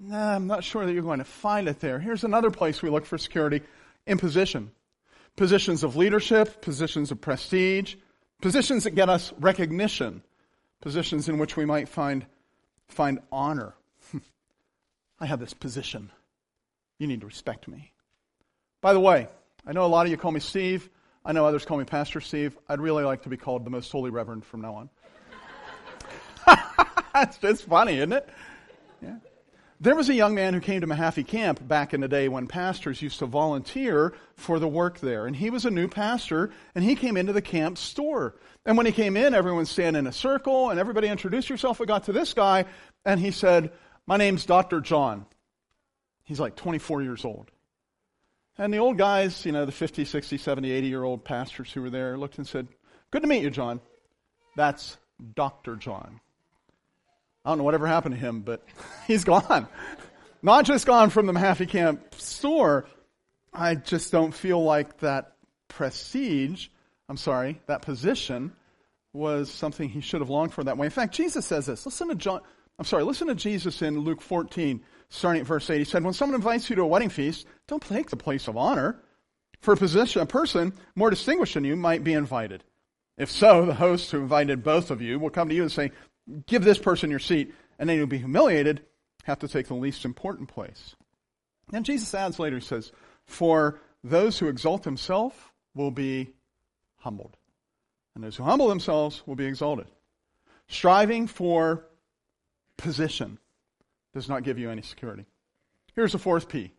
nah, 0.01 0.35
I'm 0.35 0.47
not 0.47 0.65
sure 0.65 0.85
that 0.85 0.93
you're 0.93 1.03
going 1.03 1.19
to 1.19 1.25
find 1.25 1.69
it 1.69 1.81
there. 1.81 1.99
Here's 1.99 2.25
another 2.25 2.51
place 2.51 2.83
we 2.83 2.91
look 2.91 3.07
for 3.07 3.19
security 3.19 3.63
in 4.07 4.19
position. 4.19 4.71
Positions 5.37 5.85
of 5.85 5.97
leadership, 5.97 6.63
positions 6.63 7.11
of 7.11 7.21
prestige, 7.21 7.95
positions 8.41 8.85
that 8.85 8.93
get 8.93 9.09
us 9.09 9.33
recognition, 9.39 10.23
positions 10.81 11.29
in 11.29 11.39
which 11.39 11.57
we 11.57 11.65
might 11.65 11.89
find, 11.89 12.27
find 12.89 13.21
honor. 13.31 13.75
I 15.21 15.27
have 15.27 15.39
this 15.39 15.55
position. 15.55 16.11
You 16.99 17.07
need 17.07 17.21
to 17.21 17.27
respect 17.27 17.69
me. 17.69 17.93
By 18.81 18.93
the 18.93 19.01
way, 19.01 19.29
I 19.67 19.73
know 19.73 19.85
a 19.85 19.87
lot 19.87 20.07
of 20.07 20.11
you 20.11 20.17
call 20.17 20.33
me 20.33 20.41
Steve. 20.41 20.89
I 21.25 21.33
know 21.33 21.45
others 21.45 21.65
call 21.67 21.77
me 21.77 21.85
Pastor 21.85 22.21
Steve. 22.21 22.57
I'd 22.69 22.81
really 22.81 23.05
like 23.05 23.23
to 23.23 23.29
be 23.29 23.37
called 23.37 23.65
the 23.65 23.71
most 23.71 23.93
holy 23.93 24.11
reverend 24.11 24.45
from 24.45 24.63
now 24.63 24.75
on. 24.75 24.91
That's 27.15 27.37
just 27.39 27.65
funny, 27.65 27.97
isn't 27.97 28.13
it? 28.13 28.29
Yeah. 29.03 29.17
There 29.83 29.97
was 29.97 30.11
a 30.11 30.15
young 30.15 30.35
man 30.35 30.53
who 30.53 30.61
came 30.61 30.83
to 30.83 30.87
Mahaffey 30.87 31.27
Camp 31.27 31.67
back 31.67 31.95
in 31.95 32.03
the 32.03 32.09
day 32.09 32.29
when 32.29 32.47
pastors 32.47 33.01
used 33.01 33.19
to 33.21 33.27
volunteer 33.27 34.13
for 34.37 34.59
the 34.59 34.69
work 34.69 35.01
there. 35.01 35.27
And 35.27 35.35
he 35.35 35.49
was 35.49 35.65
a 35.65 35.71
new 35.71 35.89
pastor, 35.89 36.51
and 36.75 36.85
he 36.85 36.95
came 36.95 37.17
into 37.17 37.33
the 37.33 37.41
camp 37.41 37.79
store. 37.79 38.37
And 38.67 38.77
when 38.77 38.85
he 38.85 38.93
came 38.93 39.17
in, 39.17 39.35
everyone 39.35 39.65
standing 39.65 40.01
in 40.01 40.07
a 40.07 40.13
circle, 40.13 40.69
and 40.69 40.79
everybody 40.79 41.09
introduced 41.09 41.49
yourself. 41.49 41.81
We 41.81 41.87
got 41.87 42.05
to 42.05 42.13
this 42.13 42.35
guy, 42.35 42.67
and 43.07 43.19
he 43.19 43.31
said, 43.31 43.73
My 44.07 44.19
name's 44.19 44.45
Dr. 44.45 44.83
John. 44.83 45.25
He's 46.25 46.41
like 46.41 46.57
24 46.57 47.01
years 47.01 47.25
old. 47.25 47.51
And 48.59 48.75
the 48.75 48.79
old 48.79 48.99
guys, 48.99 49.47
you 49.47 49.53
know, 49.53 49.65
the 49.65 49.73
50, 49.73 50.05
60, 50.05 50.37
70, 50.37 50.71
80 50.71 50.87
year 50.89 51.03
old 51.03 51.25
pastors 51.25 51.73
who 51.73 51.81
were 51.81 51.89
there 51.89 52.19
looked 52.19 52.37
and 52.37 52.47
said, 52.47 52.69
Good 53.11 53.23
to 53.23 53.29
meet 53.29 53.43
you, 53.43 53.51
John. 53.51 53.81
That's 54.57 54.99
Dr. 55.35 55.77
John. 55.77 56.21
I 57.45 57.51
don't 57.51 57.59
know 57.59 57.65
whatever 57.65 57.87
happened 57.87 58.15
to 58.15 58.21
him, 58.21 58.41
but 58.41 58.63
he's 59.07 59.25
gone. 59.25 59.67
Not 60.43 60.65
just 60.65 60.87
gone 60.87 61.11
from 61.11 61.27
the 61.27 61.33
Mahaffey 61.33 61.69
Camp 61.69 62.15
store. 62.17 62.87
I 63.53 63.75
just 63.75 64.13
don't 64.13 64.33
feel 64.33 64.63
like 64.63 64.99
that 64.99 65.33
prestige, 65.69 66.69
I'm 67.09 67.17
sorry, 67.17 67.61
that 67.67 67.83
position 67.83 68.53
was 69.13 69.51
something 69.51 69.89
he 69.89 70.01
should 70.01 70.21
have 70.21 70.31
longed 70.31 70.53
for 70.53 70.65
that 70.65 70.77
way. 70.77 70.87
In 70.87 70.91
fact, 70.91 71.15
Jesus 71.15 71.47
says 71.47 71.67
this. 71.67 71.85
Listen 71.85 72.09
to 72.09 72.15
John, 72.15 72.41
I'm 72.79 72.85
sorry, 72.85 73.03
listen 73.05 73.27
to 73.29 73.35
Jesus 73.35 73.83
in 73.83 73.99
Luke 73.99 74.23
14, 74.23 74.81
starting 75.09 75.41
at 75.41 75.47
verse 75.47 75.69
8. 75.69 75.79
He 75.79 75.85
said, 75.85 76.05
When 76.05 76.15
someone 76.15 76.37
invites 76.37 76.71
you 76.71 76.77
to 76.77 76.83
a 76.83 76.87
wedding 76.87 77.09
feast, 77.09 77.47
don't 77.67 77.83
take 77.83 78.11
the 78.11 78.17
place 78.17 78.49
of 78.49 78.57
honor. 78.57 79.01
For 79.61 79.75
a 79.75 79.77
position, 79.77 80.23
a 80.23 80.27
person 80.27 80.73
more 80.95 81.11
distinguished 81.11 81.55
than 81.55 81.65
you 81.65 81.77
might 81.77 82.03
be 82.03 82.15
invited. 82.15 82.65
If 83.19 83.31
so, 83.31 83.67
the 83.67 83.75
host 83.75 84.11
who 84.11 84.19
invited 84.19 84.65
both 84.65 84.91
of 84.91 85.03
you 85.03 85.19
will 85.19 85.29
come 85.29 85.51
to 85.51 85.55
you 85.55 85.63
and 85.63 85.71
say, 85.71 85.91
give 86.47 86.65
this 86.65 86.79
person 86.79 87.11
your 87.11 87.19
seat, 87.19 87.55
and 87.79 87.89
then 87.89 87.97
you'll 87.97 88.07
be 88.07 88.19
humiliated, 88.19 88.83
have 89.25 89.39
to 89.41 89.49
take 89.49 89.69
the 89.69 89.75
least 89.75 90.05
important 90.05 90.49
place. 90.49 90.95
And 91.73 91.85
Jesus 91.85 92.15
adds 92.15 92.39
later, 92.39 92.59
he 92.59 92.65
says, 92.65 92.93
For 93.25 93.81
those 94.03 94.39
who 94.39 94.49
exalt 94.49 94.83
themselves 94.83 95.37
will 95.75 95.91
be 95.91 96.35
humbled, 96.99 97.37
and 98.15 98.25
those 98.25 98.37
who 98.37 98.45
humble 98.45 98.69
themselves 98.69 99.23
will 99.27 99.37
be 99.37 99.47
exalted. 99.47 99.87
Striving 100.69 101.27
for 101.27 101.85
position 102.77 103.39
does 104.15 104.29
not 104.29 104.43
give 104.43 104.59
you 104.59 104.71
any 104.71 104.83
security. 104.83 105.27
Here's 105.95 106.13
the 106.13 106.19
fourth 106.19 106.49
P. 106.49 106.73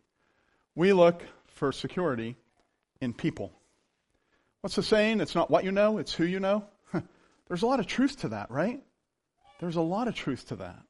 We 0.74 0.92
look 0.92 1.22
for 1.46 1.72
security 1.72 2.36
in 3.00 3.12
people. 3.12 3.52
What's 4.60 4.76
the 4.76 4.82
saying? 4.82 5.20
It's 5.20 5.34
not 5.34 5.50
what 5.50 5.64
you 5.64 5.72
know, 5.72 5.98
it's 5.98 6.14
who 6.14 6.24
you 6.24 6.40
know. 6.40 6.64
There's 7.48 7.62
a 7.62 7.66
lot 7.66 7.80
of 7.80 7.86
truth 7.86 8.20
to 8.20 8.28
that, 8.28 8.50
right? 8.50 8.82
There's 9.62 9.76
a 9.76 9.80
lot 9.80 10.08
of 10.08 10.16
truth 10.16 10.48
to 10.48 10.56
that. 10.56 10.82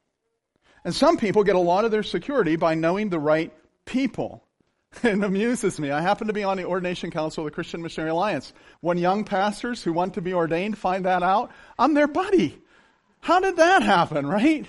And 0.83 0.95
some 0.95 1.17
people 1.17 1.43
get 1.43 1.55
a 1.55 1.59
lot 1.59 1.85
of 1.85 1.91
their 1.91 2.01
security 2.01 2.55
by 2.55 2.73
knowing 2.73 3.09
the 3.09 3.19
right 3.19 3.53
people. 3.85 4.43
It 5.03 5.23
amuses 5.23 5.79
me. 5.79 5.89
I 5.89 6.01
happen 6.01 6.27
to 6.27 6.33
be 6.33 6.43
on 6.43 6.57
the 6.57 6.65
ordination 6.65 7.09
council 7.09 7.43
of 7.43 7.51
the 7.51 7.55
Christian 7.55 7.81
Missionary 7.81 8.11
Alliance. 8.11 8.53
When 8.81 8.99
young 8.99 9.23
pastors 9.23 9.83
who 9.83 9.91
want 9.91 10.13
to 10.15 10.21
be 10.21 10.35
ordained 10.35 10.77
find 10.77 11.05
that 11.05 11.23
out, 11.23 11.51
I'm 11.79 11.95
their 11.95 12.07
buddy. 12.07 12.61
How 13.19 13.39
did 13.39 13.57
that 13.57 13.81
happen, 13.81 14.27
right? 14.27 14.67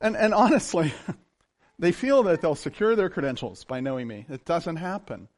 And, 0.00 0.16
and 0.16 0.34
honestly, 0.34 0.92
they 1.78 1.92
feel 1.92 2.24
that 2.24 2.40
they'll 2.40 2.56
secure 2.56 2.96
their 2.96 3.10
credentials 3.10 3.62
by 3.64 3.78
knowing 3.78 4.08
me. 4.08 4.26
It 4.28 4.44
doesn't 4.44 4.76
happen. 4.76 5.28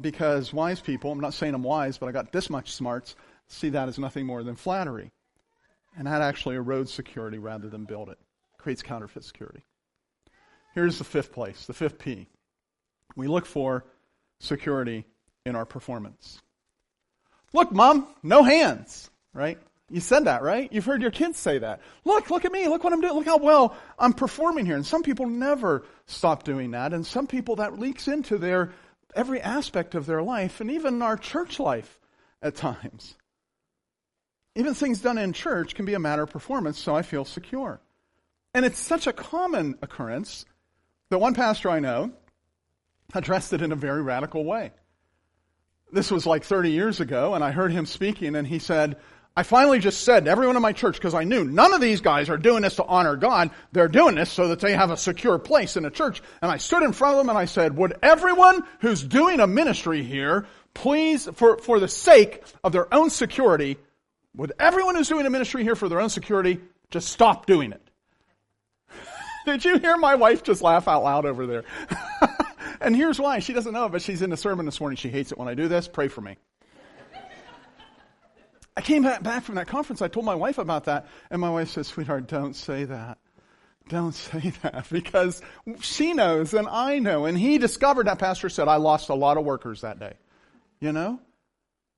Because 0.00 0.52
wise 0.52 0.80
people, 0.80 1.12
I'm 1.12 1.20
not 1.20 1.34
saying 1.34 1.54
I'm 1.54 1.62
wise, 1.62 1.98
but 1.98 2.08
I 2.08 2.12
got 2.12 2.32
this 2.32 2.48
much 2.48 2.72
smarts, 2.72 3.16
see 3.48 3.68
that 3.70 3.88
as 3.88 3.98
nothing 3.98 4.24
more 4.24 4.42
than 4.42 4.56
flattery. 4.56 5.12
And 5.96 6.06
that 6.06 6.22
actually 6.22 6.56
erodes 6.56 6.88
security 6.88 7.38
rather 7.38 7.68
than 7.68 7.84
build 7.84 8.10
it. 8.10 8.18
Creates 8.58 8.82
counterfeit 8.82 9.24
security. 9.24 9.64
Here's 10.74 10.98
the 10.98 11.04
fifth 11.04 11.32
place, 11.32 11.66
the 11.66 11.72
fifth 11.72 11.98
P. 11.98 12.28
We 13.14 13.28
look 13.28 13.46
for 13.46 13.86
security 14.40 15.06
in 15.46 15.56
our 15.56 15.64
performance. 15.64 16.40
Look, 17.52 17.72
mom, 17.72 18.06
no 18.22 18.42
hands, 18.42 19.08
right? 19.32 19.58
You 19.88 20.00
said 20.00 20.24
that, 20.24 20.42
right? 20.42 20.70
You've 20.72 20.84
heard 20.84 21.00
your 21.00 21.12
kids 21.12 21.38
say 21.38 21.58
that. 21.58 21.80
Look, 22.04 22.28
look 22.28 22.44
at 22.44 22.52
me. 22.52 22.66
Look 22.66 22.82
what 22.82 22.92
I'm 22.92 23.00
doing. 23.00 23.14
Look 23.14 23.26
how 23.26 23.38
well 23.38 23.76
I'm 23.98 24.12
performing 24.12 24.66
here. 24.66 24.74
And 24.74 24.84
some 24.84 25.02
people 25.02 25.26
never 25.26 25.84
stop 26.06 26.42
doing 26.42 26.72
that. 26.72 26.92
And 26.92 27.06
some 27.06 27.26
people 27.26 27.56
that 27.56 27.78
leaks 27.78 28.08
into 28.08 28.36
their 28.36 28.72
every 29.14 29.40
aspect 29.40 29.94
of 29.94 30.04
their 30.04 30.22
life 30.22 30.60
and 30.60 30.70
even 30.72 31.00
our 31.02 31.16
church 31.16 31.60
life 31.60 31.98
at 32.42 32.56
times. 32.56 33.14
Even 34.56 34.72
things 34.72 35.02
done 35.02 35.18
in 35.18 35.34
church 35.34 35.74
can 35.74 35.84
be 35.84 35.94
a 35.94 35.98
matter 35.98 36.22
of 36.22 36.30
performance, 36.30 36.78
so 36.78 36.96
I 36.96 37.02
feel 37.02 37.26
secure. 37.26 37.78
And 38.54 38.64
it's 38.64 38.78
such 38.78 39.06
a 39.06 39.12
common 39.12 39.76
occurrence 39.82 40.46
that 41.10 41.18
one 41.18 41.34
pastor 41.34 41.68
I 41.68 41.80
know 41.80 42.10
addressed 43.14 43.52
it 43.52 43.60
in 43.60 43.70
a 43.70 43.76
very 43.76 44.02
radical 44.02 44.44
way. 44.44 44.72
This 45.92 46.10
was 46.10 46.24
like 46.26 46.42
30 46.42 46.70
years 46.70 47.00
ago, 47.00 47.34
and 47.34 47.44
I 47.44 47.52
heard 47.52 47.70
him 47.70 47.84
speaking, 47.84 48.34
and 48.34 48.46
he 48.46 48.58
said, 48.58 48.96
I 49.36 49.42
finally 49.42 49.78
just 49.78 50.02
said 50.02 50.24
to 50.24 50.30
everyone 50.30 50.56
in 50.56 50.62
my 50.62 50.72
church, 50.72 50.94
because 50.96 51.12
I 51.12 51.24
knew 51.24 51.44
none 51.44 51.74
of 51.74 51.82
these 51.82 52.00
guys 52.00 52.30
are 52.30 52.38
doing 52.38 52.62
this 52.62 52.76
to 52.76 52.84
honor 52.84 53.16
God. 53.16 53.50
They're 53.72 53.88
doing 53.88 54.14
this 54.14 54.32
so 54.32 54.48
that 54.48 54.60
they 54.60 54.72
have 54.72 54.90
a 54.90 54.96
secure 54.96 55.38
place 55.38 55.76
in 55.76 55.84
a 55.84 55.90
church. 55.90 56.22
And 56.40 56.50
I 56.50 56.56
stood 56.56 56.82
in 56.82 56.94
front 56.94 57.14
of 57.14 57.18
them 57.18 57.28
and 57.28 57.38
I 57.38 57.44
said, 57.44 57.76
would 57.76 57.98
everyone 58.02 58.64
who's 58.80 59.02
doing 59.02 59.40
a 59.40 59.46
ministry 59.46 60.02
here, 60.02 60.46
please, 60.72 61.28
for, 61.34 61.58
for 61.58 61.78
the 61.78 61.88
sake 61.88 62.42
of 62.64 62.72
their 62.72 62.92
own 62.92 63.10
security, 63.10 63.76
would 64.36 64.52
everyone 64.58 64.94
who's 64.94 65.08
doing 65.08 65.26
a 65.26 65.30
ministry 65.30 65.62
here 65.62 65.74
for 65.74 65.88
their 65.88 66.00
own 66.00 66.10
security 66.10 66.60
just 66.90 67.08
stop 67.08 67.46
doing 67.46 67.72
it? 67.72 67.82
Did 69.46 69.64
you 69.64 69.78
hear 69.78 69.96
my 69.96 70.14
wife 70.14 70.42
just 70.42 70.62
laugh 70.62 70.88
out 70.88 71.02
loud 71.02 71.24
over 71.24 71.46
there? 71.46 71.64
and 72.80 72.94
here's 72.94 73.18
why. 73.18 73.38
She 73.38 73.52
doesn't 73.52 73.72
know, 73.72 73.88
but 73.88 74.02
she's 74.02 74.22
in 74.22 74.30
the 74.30 74.36
sermon 74.36 74.66
this 74.66 74.80
morning. 74.80 74.96
She 74.96 75.08
hates 75.08 75.32
it 75.32 75.38
when 75.38 75.48
I 75.48 75.54
do 75.54 75.68
this. 75.68 75.88
Pray 75.88 76.08
for 76.08 76.20
me. 76.20 76.36
I 78.76 78.82
came 78.82 79.02
back 79.02 79.42
from 79.42 79.54
that 79.54 79.68
conference. 79.68 80.02
I 80.02 80.08
told 80.08 80.26
my 80.26 80.34
wife 80.34 80.58
about 80.58 80.84
that, 80.84 81.06
and 81.30 81.40
my 81.40 81.48
wife 81.48 81.70
says, 81.70 81.86
Sweetheart, 81.86 82.26
don't 82.26 82.54
say 82.54 82.84
that. 82.84 83.18
Don't 83.88 84.12
say 84.14 84.52
that 84.62 84.86
because 84.90 85.40
she 85.80 86.12
knows 86.12 86.52
and 86.52 86.68
I 86.68 86.98
know. 86.98 87.24
And 87.24 87.38
he 87.38 87.58
discovered, 87.58 88.06
that 88.06 88.18
pastor 88.18 88.48
said, 88.48 88.68
I 88.68 88.76
lost 88.76 89.08
a 89.08 89.14
lot 89.14 89.38
of 89.38 89.44
workers 89.44 89.80
that 89.80 89.98
day. 89.98 90.14
You 90.80 90.92
know? 90.92 91.20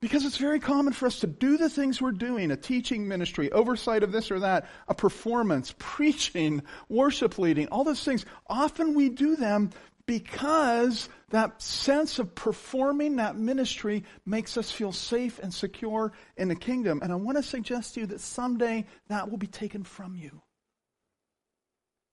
Because 0.00 0.25
it's 0.25 0.37
very 0.37 0.61
common 0.61 0.93
for 0.93 1.07
us 1.07 1.21
to 1.21 1.26
do 1.26 1.57
the 1.57 1.69
things 1.69 2.00
we're 2.00 2.12
doing, 2.12 2.52
a 2.52 2.57
teaching 2.57 3.09
ministry, 3.09 3.50
oversight 3.50 4.05
of 4.05 4.12
this 4.12 4.31
or 4.31 4.40
that, 4.40 4.69
a 4.87 4.95
performance, 4.95 5.75
preaching, 5.78 6.62
worship 6.88 7.38
leading, 7.38 7.67
all 7.69 7.85
those 7.85 8.05
things. 8.05 8.25
Often 8.47 8.95
we 8.95 9.09
do 9.09 9.35
them 9.35 9.71
because 10.07 11.09
that 11.31 11.61
sense 11.61 12.19
of 12.19 12.35
performing 12.35 13.17
that 13.17 13.37
ministry 13.37 14.05
makes 14.25 14.57
us 14.57 14.71
feel 14.71 14.93
safe 14.93 15.38
and 15.40 15.52
secure 15.52 16.12
in 16.37 16.49
the 16.49 16.55
kingdom. 16.55 17.00
And 17.02 17.12
I 17.12 17.17
want 17.17 17.37
to 17.37 17.43
suggest 17.43 17.95
to 17.95 18.00
you 18.00 18.07
that 18.07 18.21
someday 18.21 18.87
that 19.09 19.31
will 19.31 19.37
be 19.37 19.49
taken 19.49 19.83
from 19.83 20.14
you. 20.17 20.40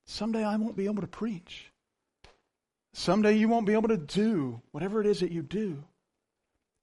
Someday 0.07 0.43
I 0.43 0.57
won't 0.57 0.75
be 0.75 0.85
able 0.85 1.01
to 1.01 1.07
preach. 1.07 1.71
Someday 2.93 3.37
you 3.37 3.47
won't 3.47 3.65
be 3.65 3.73
able 3.73 3.89
to 3.89 3.97
do 3.97 4.61
whatever 4.71 4.99
it 5.01 5.07
is 5.07 5.21
that 5.21 5.31
you 5.31 5.41
do. 5.41 5.83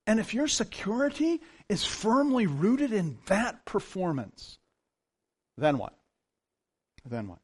And 0.07 0.19
if 0.19 0.35
your 0.35 0.49
security 0.49 1.41
is 1.69 1.85
firmly 1.85 2.47
rooted 2.47 2.93
in 2.93 3.19
that 3.27 3.65
performance, 3.65 4.59
then 5.57 5.79
what? 5.79 5.95
Then 7.09 7.29
what? 7.29 7.39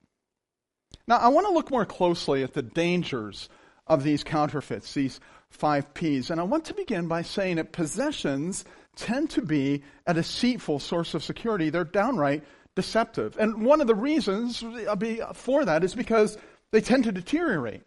Now, 1.07 1.17
I 1.17 1.29
want 1.29 1.47
to 1.47 1.53
look 1.53 1.71
more 1.71 1.87
closely 1.87 2.43
at 2.43 2.55
the 2.55 2.63
dangers 2.63 3.49
of 3.87 4.03
these 4.03 4.25
counterfeits, 4.25 4.93
these 4.93 5.21
five 5.51 5.95
P's. 5.95 6.31
And 6.31 6.41
I 6.41 6.45
want 6.45 6.67
to 6.67 6.75
begin 6.75 7.09
by 7.09 7.23
saying 7.23 7.57
that 7.57 7.73
possessions 7.73 8.65
tend 8.97 9.31
to 9.31 9.43
be 9.43 9.83
a 10.07 10.13
deceitful 10.13 10.81
source 10.81 11.15
of 11.15 11.25
security. 11.25 11.71
They're 11.71 11.85
downright 11.85 12.45
deceptive. 12.75 13.37
And 13.39 13.65
one 13.65 13.81
of 13.81 13.87
the 13.87 13.95
reasons 13.95 14.63
for 15.35 15.65
that 15.65 15.85
is 15.85 15.95
because 15.95 16.37
they 16.71 16.81
tend 16.81 17.05
to 17.05 17.13
deteriorate. 17.13 17.83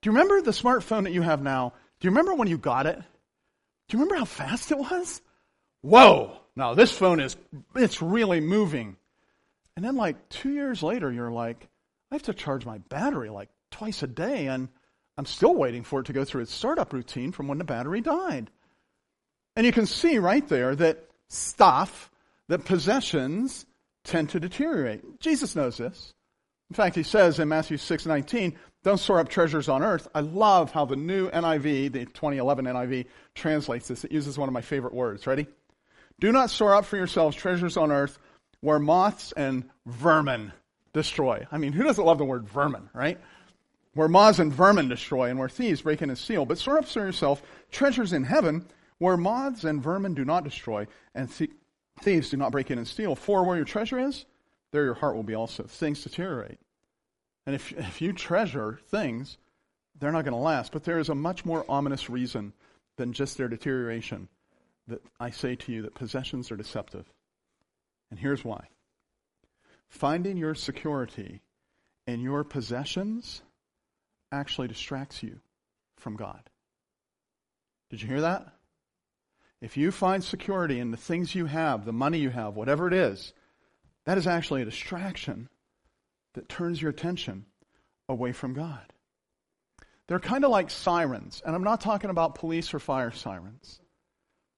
Do 0.00 0.10
you 0.10 0.12
remember 0.12 0.40
the 0.40 0.52
smartphone 0.52 1.04
that 1.04 1.12
you 1.12 1.22
have 1.22 1.42
now? 1.42 1.72
Do 2.00 2.06
you 2.06 2.10
remember 2.10 2.34
when 2.34 2.48
you 2.48 2.58
got 2.58 2.86
it? 2.86 3.00
Do 3.88 3.96
you 3.96 4.02
remember 4.02 4.18
how 4.18 4.24
fast 4.24 4.70
it 4.70 4.78
was? 4.78 5.20
Whoa! 5.82 6.38
Now 6.56 6.74
this 6.74 6.92
phone 6.92 7.20
is, 7.20 7.36
it's 7.74 8.02
really 8.02 8.40
moving. 8.40 8.96
And 9.76 9.84
then 9.84 9.96
like 9.96 10.28
two 10.28 10.50
years 10.50 10.82
later, 10.82 11.12
you're 11.12 11.30
like, 11.30 11.68
I 12.10 12.14
have 12.14 12.22
to 12.24 12.34
charge 12.34 12.64
my 12.64 12.78
battery 12.78 13.30
like 13.30 13.50
twice 13.70 14.02
a 14.02 14.06
day. 14.06 14.46
And 14.46 14.68
I'm 15.18 15.26
still 15.26 15.54
waiting 15.54 15.82
for 15.82 16.00
it 16.00 16.06
to 16.06 16.12
go 16.12 16.24
through 16.24 16.42
its 16.42 16.54
startup 16.54 16.92
routine 16.92 17.32
from 17.32 17.48
when 17.48 17.58
the 17.58 17.64
battery 17.64 18.00
died. 18.00 18.50
And 19.54 19.64
you 19.64 19.72
can 19.72 19.86
see 19.86 20.18
right 20.18 20.46
there 20.48 20.74
that 20.76 21.08
stuff, 21.28 22.10
that 22.48 22.64
possessions 22.64 23.66
tend 24.04 24.30
to 24.30 24.40
deteriorate. 24.40 25.20
Jesus 25.20 25.56
knows 25.56 25.76
this. 25.76 26.14
In 26.70 26.74
fact, 26.74 26.96
he 26.96 27.02
says 27.02 27.38
in 27.38 27.48
Matthew 27.48 27.76
6:19, 27.76 28.54
"Don't 28.86 28.98
store 28.98 29.18
up 29.18 29.28
treasures 29.28 29.68
on 29.68 29.82
earth." 29.82 30.08
I 30.14 30.20
love 30.20 30.70
how 30.70 30.86
the 30.86 30.96
new 30.96 31.28
NIV, 31.28 31.92
the 31.92 32.06
2011 32.06 32.64
NIV, 32.64 33.06
translates 33.34 33.88
this. 33.88 34.04
It 34.04 34.12
uses 34.12 34.38
one 34.38 34.48
of 34.48 34.52
my 34.54 34.62
favorite 34.62 34.94
words. 34.94 35.26
Ready? 35.26 35.46
Do 36.20 36.32
not 36.32 36.48
store 36.48 36.74
up 36.74 36.86
for 36.86 36.96
yourselves 36.96 37.36
treasures 37.36 37.76
on 37.76 37.92
earth 37.92 38.18
where 38.60 38.78
moths 38.78 39.32
and 39.36 39.68
vermin 39.84 40.52
destroy. 40.94 41.46
I 41.52 41.58
mean, 41.58 41.74
who 41.74 41.82
doesn't 41.82 42.04
love 42.04 42.16
the 42.16 42.24
word 42.24 42.48
vermin, 42.48 42.88
right? 42.94 43.20
where 43.96 44.08
moths 44.08 44.38
and 44.38 44.52
vermin 44.52 44.88
destroy 44.88 45.30
and 45.30 45.38
where 45.38 45.48
thieves 45.48 45.80
break 45.80 46.02
in 46.02 46.10
and 46.10 46.18
steal. 46.18 46.44
But 46.44 46.58
store 46.58 46.78
up 46.78 46.84
for 46.84 47.00
yourself 47.00 47.42
treasures 47.70 48.12
in 48.12 48.24
heaven 48.24 48.66
where 48.98 49.16
moths 49.16 49.64
and 49.64 49.82
vermin 49.82 50.14
do 50.14 50.24
not 50.24 50.44
destroy 50.44 50.86
and 51.14 51.32
th- 51.32 51.50
thieves 52.02 52.28
do 52.28 52.36
not 52.36 52.52
break 52.52 52.70
in 52.70 52.76
and 52.76 52.86
steal. 52.86 53.16
For 53.16 53.42
where 53.42 53.56
your 53.56 53.64
treasure 53.64 53.98
is, 53.98 54.26
there 54.70 54.84
your 54.84 54.94
heart 54.94 55.16
will 55.16 55.22
be 55.22 55.34
also. 55.34 55.64
Things 55.64 56.02
deteriorate. 56.02 56.58
And 57.46 57.54
if, 57.54 57.72
if 57.72 58.00
you 58.02 58.12
treasure 58.12 58.80
things, 58.88 59.38
they're 59.98 60.12
not 60.12 60.24
going 60.24 60.34
to 60.34 60.40
last. 60.40 60.72
But 60.72 60.84
there 60.84 60.98
is 60.98 61.08
a 61.08 61.14
much 61.14 61.44
more 61.44 61.64
ominous 61.68 62.10
reason 62.10 62.52
than 62.96 63.12
just 63.12 63.36
their 63.36 63.48
deterioration 63.48 64.28
that 64.88 65.02
I 65.18 65.30
say 65.30 65.56
to 65.56 65.72
you 65.72 65.82
that 65.82 65.94
possessions 65.94 66.50
are 66.50 66.56
deceptive. 66.56 67.06
And 68.10 68.18
here's 68.18 68.44
why. 68.44 68.66
Finding 69.88 70.36
your 70.36 70.54
security 70.54 71.40
in 72.06 72.20
your 72.20 72.44
possessions 72.44 73.42
actually 74.32 74.68
distracts 74.68 75.22
you 75.22 75.40
from 75.96 76.16
God. 76.16 76.50
Did 77.90 78.02
you 78.02 78.08
hear 78.08 78.22
that? 78.22 78.46
If 79.60 79.76
you 79.76 79.90
find 79.90 80.22
security 80.22 80.80
in 80.80 80.90
the 80.90 80.96
things 80.96 81.34
you 81.34 81.46
have, 81.46 81.84
the 81.84 81.92
money 81.92 82.18
you 82.18 82.30
have, 82.30 82.54
whatever 82.54 82.86
it 82.88 82.92
is, 82.92 83.32
that 84.04 84.18
is 84.18 84.26
actually 84.26 84.62
a 84.62 84.66
distraction 84.66 85.48
that 86.36 86.48
turns 86.48 86.80
your 86.80 86.90
attention 86.90 87.44
away 88.08 88.32
from 88.32 88.54
God. 88.54 88.92
They're 90.06 90.20
kind 90.20 90.44
of 90.44 90.50
like 90.50 90.70
sirens, 90.70 91.42
and 91.44 91.54
I'm 91.54 91.64
not 91.64 91.80
talking 91.80 92.10
about 92.10 92.36
police 92.36 92.72
or 92.72 92.78
fire 92.78 93.10
sirens. 93.10 93.80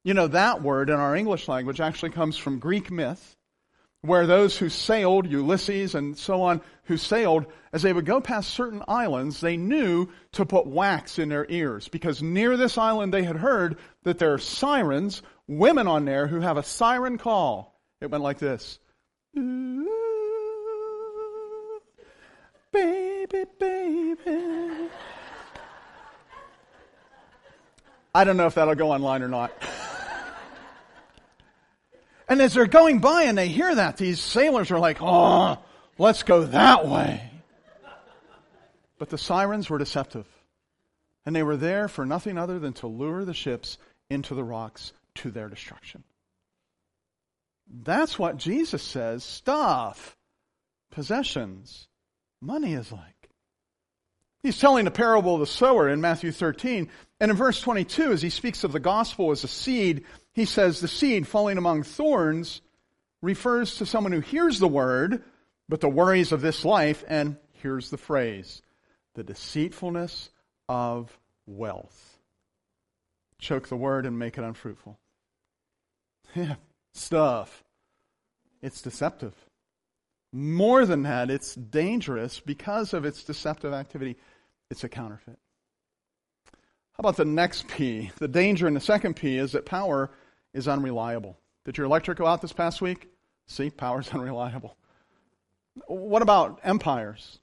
You 0.04 0.14
know, 0.14 0.28
that 0.28 0.62
word 0.62 0.90
in 0.90 0.96
our 0.96 1.16
English 1.16 1.48
language 1.48 1.80
actually 1.80 2.10
comes 2.10 2.36
from 2.36 2.58
Greek 2.58 2.90
myth, 2.90 3.36
where 4.02 4.26
those 4.26 4.56
who 4.56 4.68
sailed, 4.68 5.30
Ulysses 5.30 5.94
and 5.94 6.16
so 6.16 6.42
on, 6.42 6.60
who 6.84 6.96
sailed, 6.96 7.46
as 7.72 7.82
they 7.82 7.92
would 7.92 8.06
go 8.06 8.20
past 8.20 8.50
certain 8.50 8.82
islands, 8.86 9.40
they 9.40 9.56
knew 9.56 10.08
to 10.32 10.46
put 10.46 10.66
wax 10.66 11.18
in 11.18 11.30
their 11.30 11.46
ears 11.48 11.88
because 11.88 12.22
near 12.22 12.56
this 12.56 12.78
island 12.78 13.12
they 13.12 13.24
had 13.24 13.36
heard 13.36 13.78
that 14.04 14.18
there 14.18 14.34
are 14.34 14.38
sirens, 14.38 15.22
women 15.46 15.88
on 15.88 16.04
there 16.04 16.26
who 16.26 16.40
have 16.40 16.58
a 16.58 16.62
siren 16.62 17.18
call. 17.18 17.80
It 18.00 18.10
went 18.10 18.22
like 18.22 18.38
this. 18.38 18.78
Baby, 22.72 23.44
baby. 23.58 24.88
I 28.14 28.24
don't 28.24 28.36
know 28.36 28.46
if 28.46 28.54
that'll 28.54 28.74
go 28.74 28.90
online 28.90 29.22
or 29.22 29.28
not. 29.28 29.52
And 32.28 32.42
as 32.42 32.54
they're 32.54 32.66
going 32.66 32.98
by 32.98 33.22
and 33.24 33.38
they 33.38 33.48
hear 33.48 33.74
that, 33.74 33.96
these 33.96 34.20
sailors 34.20 34.70
are 34.70 34.78
like, 34.78 34.98
oh, 35.00 35.58
let's 35.96 36.22
go 36.24 36.44
that 36.44 36.86
way. 36.86 37.22
But 38.98 39.08
the 39.08 39.18
sirens 39.18 39.70
were 39.70 39.78
deceptive. 39.78 40.26
And 41.24 41.34
they 41.34 41.42
were 41.42 41.56
there 41.56 41.88
for 41.88 42.04
nothing 42.04 42.36
other 42.38 42.58
than 42.58 42.72
to 42.74 42.86
lure 42.86 43.24
the 43.24 43.34
ships 43.34 43.78
into 44.10 44.34
the 44.34 44.44
rocks 44.44 44.92
to 45.16 45.30
their 45.30 45.48
destruction. 45.48 46.04
That's 47.70 48.18
what 48.18 48.38
Jesus 48.38 48.82
says 48.82 49.24
stuff, 49.24 50.16
possessions, 50.90 51.88
money 52.40 52.74
is 52.74 52.92
like. 52.92 53.30
He's 54.42 54.58
telling 54.58 54.84
the 54.84 54.90
parable 54.90 55.34
of 55.34 55.40
the 55.40 55.46
sower 55.46 55.88
in 55.88 56.00
Matthew 56.00 56.30
13. 56.30 56.88
And 57.20 57.30
in 57.30 57.36
verse 57.36 57.60
22, 57.60 58.12
as 58.12 58.22
he 58.22 58.30
speaks 58.30 58.62
of 58.64 58.72
the 58.72 58.80
gospel 58.80 59.32
as 59.32 59.42
a 59.42 59.48
seed, 59.48 60.04
he 60.32 60.44
says 60.44 60.80
the 60.80 60.88
seed 60.88 61.26
falling 61.26 61.58
among 61.58 61.82
thorns 61.82 62.60
refers 63.20 63.76
to 63.76 63.86
someone 63.86 64.12
who 64.12 64.20
hears 64.20 64.60
the 64.60 64.68
word, 64.68 65.24
but 65.68 65.80
the 65.80 65.88
worries 65.88 66.30
of 66.30 66.40
this 66.40 66.64
life, 66.64 67.04
and 67.08 67.36
here's 67.62 67.90
the 67.90 67.98
phrase 67.98 68.62
the 69.14 69.24
deceitfulness 69.24 70.30
of 70.68 71.18
wealth. 71.46 72.18
choke 73.40 73.68
the 73.68 73.76
word 73.76 74.06
and 74.06 74.18
make 74.18 74.38
it 74.38 74.44
unfruitful. 74.44 74.98
Yeah, 76.34 76.56
stuff. 76.92 77.64
It's 78.60 78.82
deceptive. 78.82 79.34
More 80.32 80.84
than 80.84 81.02
that, 81.04 81.30
it's 81.30 81.54
dangerous 81.54 82.40
because 82.40 82.92
of 82.92 83.04
its 83.04 83.24
deceptive 83.24 83.72
activity. 83.72 84.16
It's 84.70 84.84
a 84.84 84.88
counterfeit. 84.88 85.38
How 86.92 87.00
about 87.00 87.16
the 87.16 87.24
next 87.24 87.68
P? 87.68 88.10
The 88.18 88.28
danger 88.28 88.66
in 88.66 88.74
the 88.74 88.80
second 88.80 89.14
P 89.14 89.38
is 89.38 89.52
that 89.52 89.64
power 89.64 90.10
is 90.52 90.68
unreliable. 90.68 91.38
Did 91.64 91.78
your 91.78 91.86
electric 91.86 92.18
go 92.18 92.26
out 92.26 92.42
this 92.42 92.52
past 92.52 92.82
week? 92.82 93.08
See, 93.46 93.70
power 93.70 94.00
is 94.00 94.08
unreliable. 94.12 94.76
What 95.86 96.22
about 96.22 96.60
empires? 96.64 97.38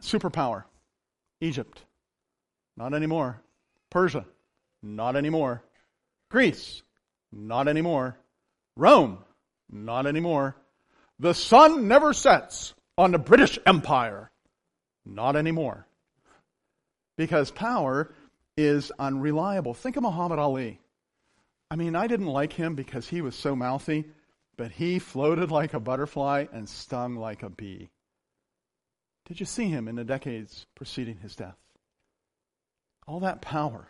Superpower. 0.00 0.64
Egypt. 1.40 1.82
Not 2.76 2.94
anymore. 2.94 3.42
Persia. 3.90 4.24
Not 4.82 5.16
anymore. 5.16 5.62
Greece. 6.30 6.82
Not 7.32 7.68
anymore. 7.68 8.16
Rome. 8.76 9.18
Not 9.70 10.06
anymore. 10.06 10.56
The 11.18 11.34
sun 11.34 11.88
never 11.88 12.12
sets 12.12 12.74
on 12.98 13.12
the 13.12 13.18
British 13.18 13.58
Empire. 13.66 14.30
Not 15.04 15.36
anymore. 15.36 15.86
Because 17.16 17.50
power 17.50 18.14
is 18.56 18.92
unreliable. 18.98 19.74
Think 19.74 19.96
of 19.96 20.02
Muhammad 20.02 20.38
Ali. 20.38 20.80
I 21.70 21.76
mean, 21.76 21.96
I 21.96 22.06
didn't 22.06 22.26
like 22.26 22.52
him 22.52 22.74
because 22.74 23.08
he 23.08 23.22
was 23.22 23.34
so 23.34 23.56
mouthy, 23.56 24.04
but 24.56 24.72
he 24.72 24.98
floated 24.98 25.50
like 25.50 25.74
a 25.74 25.80
butterfly 25.80 26.46
and 26.52 26.68
stung 26.68 27.16
like 27.16 27.42
a 27.42 27.48
bee. 27.48 27.88
Did 29.26 29.40
you 29.40 29.46
see 29.46 29.68
him 29.68 29.88
in 29.88 29.96
the 29.96 30.04
decades 30.04 30.66
preceding 30.74 31.18
his 31.18 31.36
death? 31.36 31.56
All 33.06 33.20
that 33.20 33.40
power 33.40 33.88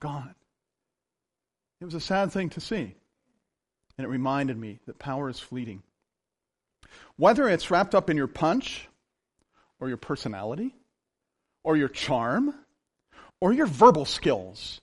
gone. 0.00 0.34
It 1.80 1.84
was 1.84 1.94
a 1.94 2.00
sad 2.00 2.32
thing 2.32 2.50
to 2.50 2.60
see. 2.60 2.94
And 3.98 4.04
it 4.06 4.08
reminded 4.08 4.56
me 4.56 4.80
that 4.86 4.98
power 4.98 5.28
is 5.28 5.38
fleeting. 5.38 5.82
Whether 7.22 7.48
it's 7.48 7.70
wrapped 7.70 7.94
up 7.94 8.10
in 8.10 8.16
your 8.16 8.26
punch, 8.26 8.88
or 9.78 9.86
your 9.86 9.96
personality, 9.96 10.74
or 11.62 11.76
your 11.76 11.86
charm, 11.86 12.52
or 13.40 13.52
your 13.52 13.68
verbal 13.68 14.04
skills, 14.06 14.80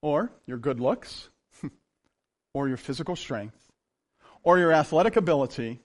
or 0.00 0.30
your 0.46 0.58
good 0.58 0.78
looks, 0.78 1.28
or 2.54 2.68
your 2.68 2.76
physical 2.76 3.16
strength, 3.16 3.58
or 4.44 4.60
your 4.60 4.72
athletic 4.72 5.16
ability, 5.16 5.80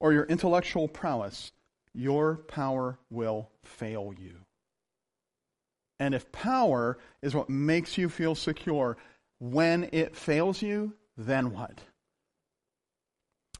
or 0.00 0.14
your 0.14 0.24
intellectual 0.24 0.88
prowess, 0.88 1.52
your 1.92 2.36
power 2.36 2.98
will 3.10 3.50
fail 3.64 4.14
you. 4.18 4.36
And 6.00 6.14
if 6.14 6.32
power 6.32 6.96
is 7.20 7.34
what 7.34 7.50
makes 7.50 7.98
you 7.98 8.08
feel 8.08 8.34
secure, 8.34 8.96
when 9.38 9.90
it 9.92 10.16
fails 10.16 10.62
you, 10.62 10.94
then 11.18 11.52
what? 11.52 11.78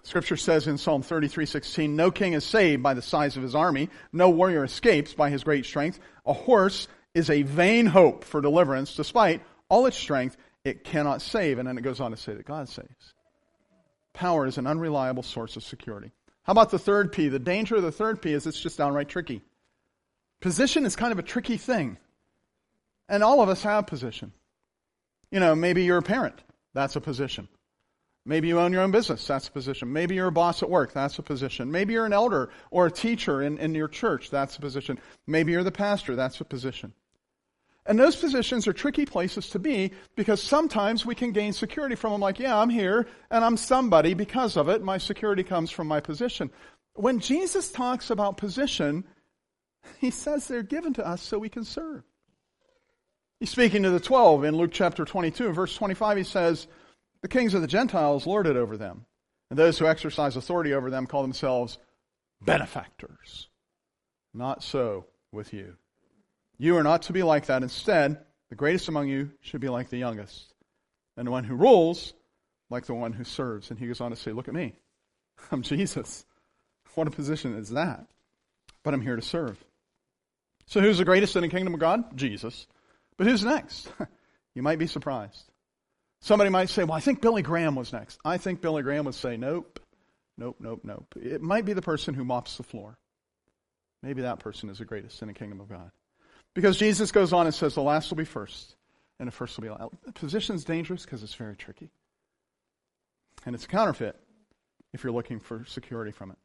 Scripture 0.08 0.38
says 0.38 0.66
in 0.66 0.78
Psalm 0.78 1.02
33:16, 1.02 1.94
"No 1.94 2.10
king 2.10 2.32
is 2.32 2.42
saved 2.42 2.82
by 2.82 2.94
the 2.94 3.02
size 3.02 3.36
of 3.36 3.42
his 3.42 3.54
army, 3.54 3.90
no 4.10 4.30
warrior 4.30 4.64
escapes 4.64 5.12
by 5.12 5.28
his 5.28 5.44
great 5.44 5.66
strength. 5.66 6.00
A 6.24 6.32
horse 6.32 6.88
is 7.12 7.28
a 7.28 7.42
vain 7.42 7.84
hope 7.84 8.24
for 8.24 8.40
deliverance, 8.40 8.96
despite 8.96 9.42
all 9.68 9.84
its 9.84 9.98
strength, 9.98 10.38
it 10.64 10.82
cannot 10.82 11.20
save." 11.20 11.58
And 11.58 11.68
then 11.68 11.76
it 11.76 11.82
goes 11.82 12.00
on 12.00 12.12
to 12.12 12.16
say 12.16 12.32
that 12.32 12.46
God 12.46 12.70
saves. 12.70 13.12
Power 14.14 14.46
is 14.46 14.56
an 14.56 14.66
unreliable 14.66 15.22
source 15.22 15.56
of 15.56 15.62
security. 15.62 16.10
How 16.44 16.52
about 16.52 16.70
the 16.70 16.78
third 16.78 17.12
P? 17.12 17.28
The 17.28 17.38
danger 17.38 17.76
of 17.76 17.82
the 17.82 17.92
third 17.92 18.22
P 18.22 18.32
is 18.32 18.46
it's 18.46 18.58
just 18.58 18.78
downright 18.78 19.10
tricky. 19.10 19.42
Position 20.40 20.86
is 20.86 20.96
kind 20.96 21.12
of 21.12 21.18
a 21.18 21.22
tricky 21.22 21.58
thing. 21.58 21.98
And 23.10 23.22
all 23.22 23.42
of 23.42 23.50
us 23.50 23.62
have 23.62 23.86
position. 23.86 24.32
You 25.30 25.40
know, 25.40 25.54
maybe 25.54 25.84
you're 25.84 25.98
a 25.98 26.02
parent. 26.02 26.42
That's 26.72 26.96
a 26.96 27.00
position. 27.02 27.48
Maybe 28.28 28.48
you 28.48 28.60
own 28.60 28.74
your 28.74 28.82
own 28.82 28.90
business. 28.90 29.26
That's 29.26 29.48
a 29.48 29.50
position. 29.50 29.90
Maybe 29.90 30.14
you're 30.14 30.26
a 30.26 30.32
boss 30.32 30.62
at 30.62 30.68
work. 30.68 30.92
That's 30.92 31.18
a 31.18 31.22
position. 31.22 31.72
Maybe 31.72 31.94
you're 31.94 32.04
an 32.04 32.12
elder 32.12 32.50
or 32.70 32.84
a 32.84 32.90
teacher 32.90 33.40
in, 33.40 33.56
in 33.56 33.74
your 33.74 33.88
church. 33.88 34.28
That's 34.28 34.54
a 34.58 34.60
position. 34.60 34.98
Maybe 35.26 35.52
you're 35.52 35.64
the 35.64 35.72
pastor. 35.72 36.14
That's 36.14 36.38
a 36.38 36.44
position. 36.44 36.92
And 37.86 37.98
those 37.98 38.16
positions 38.16 38.68
are 38.68 38.74
tricky 38.74 39.06
places 39.06 39.48
to 39.50 39.58
be 39.58 39.92
because 40.14 40.42
sometimes 40.42 41.06
we 41.06 41.14
can 41.14 41.32
gain 41.32 41.54
security 41.54 41.94
from 41.94 42.12
them 42.12 42.20
like, 42.20 42.38
yeah, 42.38 42.54
I'm 42.54 42.68
here 42.68 43.08
and 43.30 43.42
I'm 43.42 43.56
somebody 43.56 44.12
because 44.12 44.58
of 44.58 44.68
it. 44.68 44.82
My 44.82 44.98
security 44.98 45.42
comes 45.42 45.70
from 45.70 45.88
my 45.88 46.00
position. 46.00 46.50
When 46.96 47.20
Jesus 47.20 47.72
talks 47.72 48.10
about 48.10 48.36
position, 48.36 49.04
he 50.00 50.10
says 50.10 50.46
they're 50.46 50.62
given 50.62 50.92
to 50.94 51.06
us 51.06 51.22
so 51.22 51.38
we 51.38 51.48
can 51.48 51.64
serve. 51.64 52.02
He's 53.40 53.48
speaking 53.48 53.84
to 53.84 53.90
the 53.90 54.00
12 54.00 54.44
in 54.44 54.54
Luke 54.54 54.72
chapter 54.72 55.06
22. 55.06 55.50
verse 55.52 55.74
25, 55.74 56.18
he 56.18 56.24
says, 56.24 56.66
The 57.22 57.28
kings 57.28 57.54
of 57.54 57.62
the 57.62 57.68
Gentiles 57.68 58.26
lord 58.26 58.46
it 58.46 58.56
over 58.56 58.76
them, 58.76 59.06
and 59.50 59.58
those 59.58 59.78
who 59.78 59.86
exercise 59.86 60.36
authority 60.36 60.72
over 60.72 60.90
them 60.90 61.06
call 61.06 61.22
themselves 61.22 61.78
benefactors. 62.40 63.48
Not 64.34 64.62
so 64.62 65.06
with 65.32 65.52
you. 65.52 65.76
You 66.58 66.76
are 66.76 66.82
not 66.82 67.02
to 67.02 67.12
be 67.12 67.22
like 67.22 67.46
that. 67.46 67.62
Instead, 67.62 68.18
the 68.50 68.54
greatest 68.54 68.88
among 68.88 69.08
you 69.08 69.30
should 69.40 69.60
be 69.60 69.68
like 69.68 69.90
the 69.90 69.98
youngest, 69.98 70.54
and 71.16 71.26
the 71.26 71.30
one 71.30 71.44
who 71.44 71.54
rules 71.54 72.14
like 72.70 72.86
the 72.86 72.94
one 72.94 73.12
who 73.12 73.24
serves. 73.24 73.70
And 73.70 73.78
he 73.78 73.86
goes 73.86 74.00
on 74.00 74.10
to 74.10 74.16
say, 74.16 74.32
Look 74.32 74.48
at 74.48 74.54
me. 74.54 74.74
I'm 75.50 75.62
Jesus. 75.62 76.24
What 76.94 77.08
a 77.08 77.10
position 77.10 77.54
is 77.54 77.70
that? 77.70 78.06
But 78.82 78.94
I'm 78.94 79.00
here 79.00 79.16
to 79.16 79.22
serve. 79.22 79.62
So 80.66 80.80
who's 80.80 80.98
the 80.98 81.04
greatest 81.04 81.36
in 81.36 81.42
the 81.42 81.48
kingdom 81.48 81.74
of 81.74 81.80
God? 81.80 82.16
Jesus. 82.16 82.66
But 83.16 83.26
who's 83.26 83.44
next? 83.44 83.90
you 84.54 84.62
might 84.62 84.78
be 84.78 84.86
surprised. 84.86 85.50
Somebody 86.20 86.50
might 86.50 86.68
say, 86.68 86.84
Well, 86.84 86.96
I 86.96 87.00
think 87.00 87.20
Billy 87.20 87.42
Graham 87.42 87.74
was 87.74 87.92
next. 87.92 88.18
I 88.24 88.38
think 88.38 88.60
Billy 88.60 88.82
Graham 88.82 89.04
would 89.04 89.14
say, 89.14 89.36
Nope, 89.36 89.80
nope, 90.36 90.56
nope, 90.60 90.80
nope. 90.82 91.14
It 91.20 91.42
might 91.42 91.64
be 91.64 91.72
the 91.72 91.82
person 91.82 92.14
who 92.14 92.24
mops 92.24 92.56
the 92.56 92.62
floor. 92.62 92.98
Maybe 94.02 94.22
that 94.22 94.38
person 94.38 94.70
is 94.70 94.78
the 94.78 94.84
greatest 94.84 95.20
in 95.22 95.28
the 95.28 95.34
kingdom 95.34 95.60
of 95.60 95.68
God. 95.68 95.90
Because 96.54 96.78
Jesus 96.78 97.12
goes 97.12 97.32
on 97.32 97.46
and 97.46 97.54
says 97.54 97.74
the 97.74 97.82
last 97.82 98.10
will 98.10 98.16
be 98.16 98.24
first, 98.24 98.76
and 99.18 99.26
the 99.26 99.32
first 99.32 99.56
will 99.56 99.62
be 99.62 99.70
last. 99.70 99.92
Position 100.14 100.56
is 100.56 100.64
dangerous 100.64 101.04
because 101.04 101.22
it's 101.22 101.34
very 101.34 101.56
tricky. 101.56 101.90
And 103.46 103.54
it's 103.54 103.64
a 103.64 103.68
counterfeit 103.68 104.16
if 104.92 105.04
you're 105.04 105.12
looking 105.12 105.40
for 105.40 105.64
security 105.66 106.12
from 106.12 106.30
it. 106.30 106.38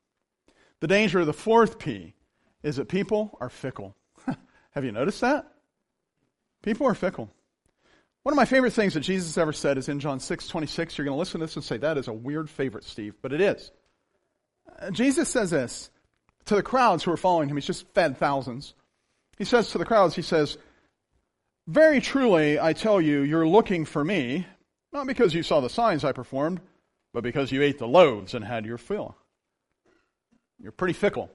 The 0.80 0.88
danger 0.88 1.20
of 1.20 1.26
the 1.26 1.34
fourth 1.34 1.80
P 1.80 2.14
is 2.62 2.76
that 2.76 2.90
people 2.90 3.38
are 3.40 3.50
fickle. 3.50 3.96
Have 4.72 4.84
you 4.84 4.92
noticed 4.92 5.22
that? 5.22 5.48
People 6.62 6.88
are 6.88 6.94
fickle. 6.94 7.30
One 8.24 8.32
of 8.32 8.38
my 8.38 8.46
favorite 8.46 8.72
things 8.72 8.94
that 8.94 9.02
Jesus 9.02 9.38
ever 9.38 9.52
said 9.52 9.78
is 9.78 9.90
in 9.90 10.00
John 10.00 10.20
6 10.20 10.48
26. 10.48 10.98
You're 10.98 11.06
going 11.06 11.16
to 11.16 11.20
listen 11.20 11.40
to 11.40 11.46
this 11.46 11.56
and 11.56 11.64
say, 11.64 11.78
That 11.78 11.98
is 11.98 12.08
a 12.08 12.14
weird 12.14 12.50
favorite, 12.50 12.86
Steve, 12.86 13.16
but 13.22 13.34
it 13.34 13.42
is. 13.42 13.72
Uh, 14.80 14.92
Jesus 14.92 15.30
says 15.30 15.52
this 15.52 15.90
to 16.46 16.56
the 16.56 16.64
crowds 16.64 17.04
who 17.04 17.12
are 17.12 17.18
following 17.18 17.50
him. 17.50 17.58
He's 17.58 17.66
just 17.66 17.88
fed 17.94 18.18
thousands. 18.18 18.74
He 19.38 19.46
says 19.46 19.70
to 19.70 19.78
the 19.78 19.86
crowds, 19.86 20.16
he 20.16 20.22
says, 20.22 20.58
Very 21.68 22.00
truly, 22.00 22.60
I 22.60 22.74
tell 22.74 23.02
you, 23.02 23.22
you're 23.22 23.48
looking 23.48 23.84
for 23.86 24.04
me, 24.04 24.46
not 24.92 25.08
because 25.08 25.34
you 25.34 25.44
saw 25.44 25.60
the 25.60 25.70
signs 25.70 26.04
I 26.04 26.12
performed, 26.12 26.62
but 27.14 27.24
because 27.24 27.52
you 27.52 27.62
ate 27.62 27.80
the 27.80 27.88
loaves 27.88 28.34
and 28.34 28.46
had 28.46 28.66
your 28.66 28.78
fill. 28.78 29.18
You're 30.62 30.72
pretty 30.72 30.94
fickle, 30.94 31.30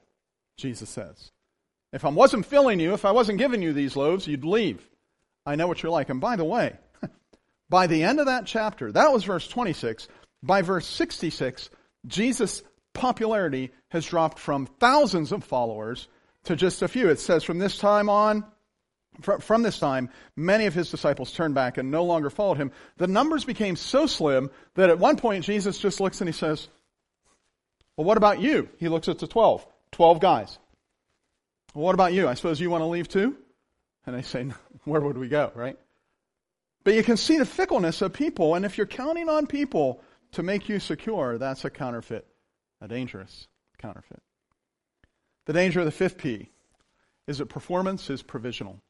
Jesus 0.57 0.89
says. 0.89 1.33
If 1.93 2.05
I 2.05 2.09
wasn't 2.09 2.47
filling 2.47 2.81
you, 2.81 2.95
if 2.95 3.05
I 3.05 3.11
wasn't 3.11 3.39
giving 3.39 3.63
you 3.63 3.73
these 3.73 3.97
loaves, 3.97 4.27
you'd 4.27 4.45
leave. 4.45 4.89
I 5.49 5.55
know 5.57 5.67
what 5.67 5.83
you're 5.83 5.91
like. 5.91 6.11
And 6.11 6.21
by 6.21 6.37
the 6.37 6.45
way, 6.45 6.77
by 7.71 7.87
the 7.87 8.03
end 8.03 8.21
of 8.21 8.27
that 8.27 8.45
chapter, 8.45 8.93
that 8.93 9.13
was 9.13 9.25
verse 9.25 9.49
26, 9.49 10.07
by 10.43 10.61
verse 10.61 10.87
66, 10.87 11.71
Jesus' 12.07 12.63
popularity 12.93 13.71
has 13.89 14.05
dropped 14.05 14.39
from 14.39 14.67
thousands 14.67 15.33
of 15.33 15.43
followers 15.43 16.07
to 16.45 16.55
just 16.55 16.83
a 16.83 16.89
few. 16.89 17.09
It 17.09 17.19
says, 17.19 17.45
from 17.45 17.59
this 17.59 17.79
time 17.79 18.11
on, 18.11 18.45
from 19.41 19.63
this 19.63 19.79
time, 19.79 20.11
many 20.37 20.67
of 20.67 20.75
his 20.75 20.91
disciples 20.91 21.33
turned 21.33 21.55
back 21.55 21.79
and 21.79 21.91
no 21.91 22.05
longer 22.05 22.29
followed 22.29 22.59
him. 22.59 22.71
The 22.99 23.07
numbers 23.07 23.47
became 23.47 23.75
so 23.75 24.07
slim 24.07 24.51
that 24.75 24.91
at 24.91 24.99
one 24.99 25.17
point 25.17 25.47
Jesus 25.47 25.79
just 25.79 25.99
looks 25.99 26.21
and 26.21 26.29
he 26.29 26.33
says, 26.33 26.69
Well, 27.97 28.05
what 28.05 28.19
about 28.19 28.41
you? 28.41 28.69
He 28.77 28.89
looks 28.89 29.09
at 29.09 29.19
the 29.19 29.27
12. 29.27 29.67
12 29.93 30.21
guys. 30.21 30.59
Well, 31.75 31.87
what 31.87 31.95
about 31.95 32.13
you? 32.13 32.29
I 32.29 32.35
suppose 32.35 32.61
you 32.61 32.69
want 32.69 32.83
to 32.83 32.87
leave 32.87 33.09
too? 33.09 33.35
And 34.07 34.15
they 34.15 34.23
say, 34.23 34.47
Where 34.89 35.01
would 35.01 35.19
we 35.19 35.29
go, 35.29 35.53
right? 35.55 35.79
But 36.85 36.95
you 36.95 37.03
can 37.03 37.17
see 37.17 37.39
the 37.39 37.45
fickleness 37.45 38.03
of 38.03 38.13
people, 38.13 38.55
and 38.55 38.65
if 38.65 38.79
you're 38.79 38.87
counting 38.87 39.29
on 39.29 39.47
people 39.47 40.03
to 40.33 40.43
make 40.43 40.69
you 40.69 40.81
secure, 40.81 41.39
that's 41.39 41.65
a 41.65 41.71
counterfeit, 41.71 42.27
a 42.81 42.89
dangerous 42.89 43.47
counterfeit. 43.79 44.23
The 45.47 45.53
danger 45.53 45.81
of 45.81 45.87
the 45.87 45.93
fifth 45.93 46.19
P 46.19 46.51
is 47.27 47.39
that 47.39 47.47
performance 47.47 48.11
is 48.11 48.23
provisional. 48.23 48.81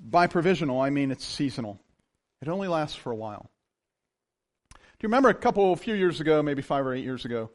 By 0.00 0.26
provisional, 0.26 0.80
I 0.80 0.90
mean 0.90 1.10
it's 1.10 1.24
seasonal. 1.24 1.80
It 2.40 2.48
only 2.48 2.68
lasts 2.68 2.96
for 2.96 3.10
a 3.10 3.16
while. 3.16 3.50
Do 4.72 5.04
you 5.04 5.08
remember 5.08 5.28
a 5.28 5.34
couple, 5.34 5.72
a 5.72 5.76
few 5.76 5.94
years 5.94 6.20
ago, 6.20 6.42
maybe 6.42 6.62
five 6.62 6.84
or 6.84 6.94
eight 6.94 7.04
years 7.04 7.24
ago, 7.24 7.50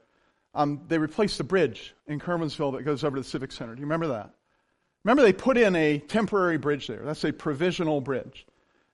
um, 0.56 0.82
they 0.88 0.98
replaced 0.98 1.38
the 1.38 1.44
bridge 1.44 1.96
in 2.08 2.20
Curwensville 2.20 2.74
that 2.74 2.84
goes 2.84 3.04
over 3.04 3.16
to 3.18 3.22
the 3.22 3.28
Civic 3.28 3.52
Center. 3.52 3.74
Do 3.76 3.80
you 3.80 3.86
remember 3.86 4.08
that? 4.08 4.34
Remember, 5.04 5.22
they 5.22 5.34
put 5.34 5.58
in 5.58 5.76
a 5.76 6.00
temporary 6.00 6.58
bridge 6.58 6.88
there. 6.88 7.04
That's 7.04 7.24
a 7.24 7.34
provisional 7.34 8.00
bridge. 8.00 8.46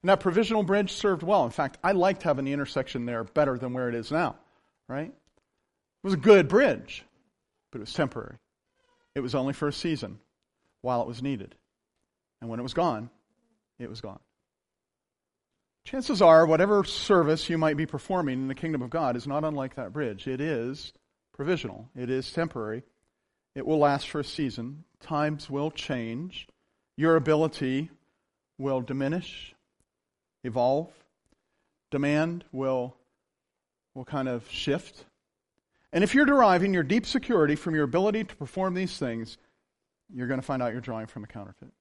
And 0.02 0.10
that 0.10 0.22
provisional 0.22 0.64
bridge 0.64 0.92
served 0.92 1.24
well. 1.24 1.46
In 1.46 1.52
fact, 1.52 1.78
I 1.84 1.92
liked 1.92 2.24
having 2.24 2.46
the 2.46 2.54
intersection 2.54 3.06
there 3.06 3.24
better 3.24 3.58
than 3.58 3.74
where 3.74 3.90
it 3.90 3.96
is 3.96 4.12
now, 4.12 4.38
right? 4.88 5.10
It 5.10 6.04
was 6.04 6.14
a 6.14 6.18
good 6.18 6.48
bridge, 6.48 7.04
but 7.72 7.80
it 7.80 7.82
was 7.82 7.94
temporary. 7.94 8.38
It 9.14 9.20
was 9.20 9.36
only 9.36 9.54
for 9.54 9.68
a 9.68 9.74
season 9.74 10.20
while 10.82 11.02
it 11.02 11.08
was 11.08 11.22
needed. 11.22 11.56
And 12.42 12.50
when 12.50 12.60
it 12.60 12.64
was 12.64 12.74
gone, 12.74 13.10
it 13.78 13.90
was 13.90 14.02
gone. 14.02 14.20
Chances 15.86 16.22
are, 16.22 16.46
whatever 16.46 16.84
service 16.84 17.50
you 17.50 17.58
might 17.58 17.78
be 17.78 17.86
performing 17.86 18.42
in 18.42 18.48
the 18.48 18.56
kingdom 18.56 18.82
of 18.82 18.90
God 18.90 19.16
is 19.16 19.28
not 19.28 19.44
unlike 19.44 19.76
that 19.76 19.94
bridge. 19.94 20.28
It 20.28 20.40
is 20.40 20.94
provisional, 21.34 21.90
it 21.96 22.10
is 22.10 22.32
temporary, 22.32 22.84
it 23.60 23.68
will 23.68 23.78
last 23.78 24.08
for 24.08 24.22
a 24.22 24.24
season. 24.24 24.86
Times 25.02 25.50
will 25.50 25.70
change. 25.70 26.48
Your 26.96 27.18
ability 27.18 27.90
will 28.58 28.80
diminish, 28.80 29.54
evolve. 30.46 30.88
Demand 31.92 32.46
will, 32.54 32.96
will 33.94 34.06
kind 34.06 34.30
of 34.30 34.50
shift. 34.50 35.04
And 35.92 36.06
if 36.06 36.16
you're 36.16 36.26
deriving 36.26 36.74
your 36.74 36.84
deep 36.84 37.06
security 37.06 37.56
from 37.56 37.76
your 37.76 37.84
ability 37.84 38.24
to 38.24 38.36
perform 38.38 38.76
these 38.76 38.98
things, 38.98 39.38
you're 40.14 40.28
going 40.28 40.40
to 40.40 40.46
find 40.46 40.64
out 40.64 40.72
you're 40.72 40.80
drawing 40.80 41.08
from 41.08 41.26
a 41.26 41.28
counterfeit. 41.28 41.74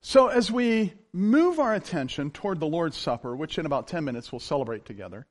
So, 0.00 0.26
as 0.26 0.50
we 0.50 0.92
move 1.12 1.60
our 1.60 1.72
attention 1.72 2.32
toward 2.32 2.58
the 2.58 2.66
Lord's 2.66 2.96
Supper, 2.96 3.36
which 3.36 3.58
in 3.58 3.66
about 3.66 3.86
10 3.86 4.02
minutes 4.02 4.32
we'll 4.32 4.40
celebrate 4.40 4.84
together, 4.84 5.26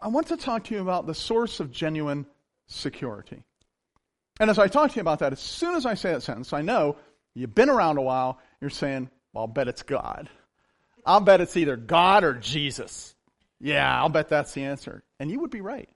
I 0.00 0.08
want 0.08 0.28
to 0.28 0.38
talk 0.38 0.64
to 0.64 0.74
you 0.74 0.80
about 0.80 1.06
the 1.06 1.14
source 1.14 1.60
of 1.60 1.70
genuine 1.70 2.24
security. 2.66 3.44
And 4.38 4.50
as 4.50 4.58
I 4.58 4.68
talk 4.68 4.90
to 4.90 4.96
you 4.96 5.00
about 5.00 5.20
that, 5.20 5.32
as 5.32 5.40
soon 5.40 5.76
as 5.76 5.86
I 5.86 5.94
say 5.94 6.12
that 6.12 6.22
sentence, 6.22 6.52
I 6.52 6.62
know 6.62 6.96
you've 7.34 7.54
been 7.54 7.70
around 7.70 7.98
a 7.98 8.02
while, 8.02 8.38
you're 8.60 8.70
saying, 8.70 9.08
well, 9.32 9.42
I'll 9.42 9.48
bet 9.48 9.68
it's 9.68 9.82
God. 9.82 10.28
I'll 11.04 11.20
bet 11.20 11.40
it's 11.40 11.56
either 11.56 11.76
God 11.76 12.24
or 12.24 12.34
Jesus. 12.34 13.14
Yeah, 13.60 14.00
I'll 14.00 14.08
bet 14.08 14.28
that's 14.28 14.52
the 14.52 14.64
answer. 14.64 15.02
And 15.18 15.30
you 15.30 15.40
would 15.40 15.50
be 15.50 15.60
right. 15.60 15.88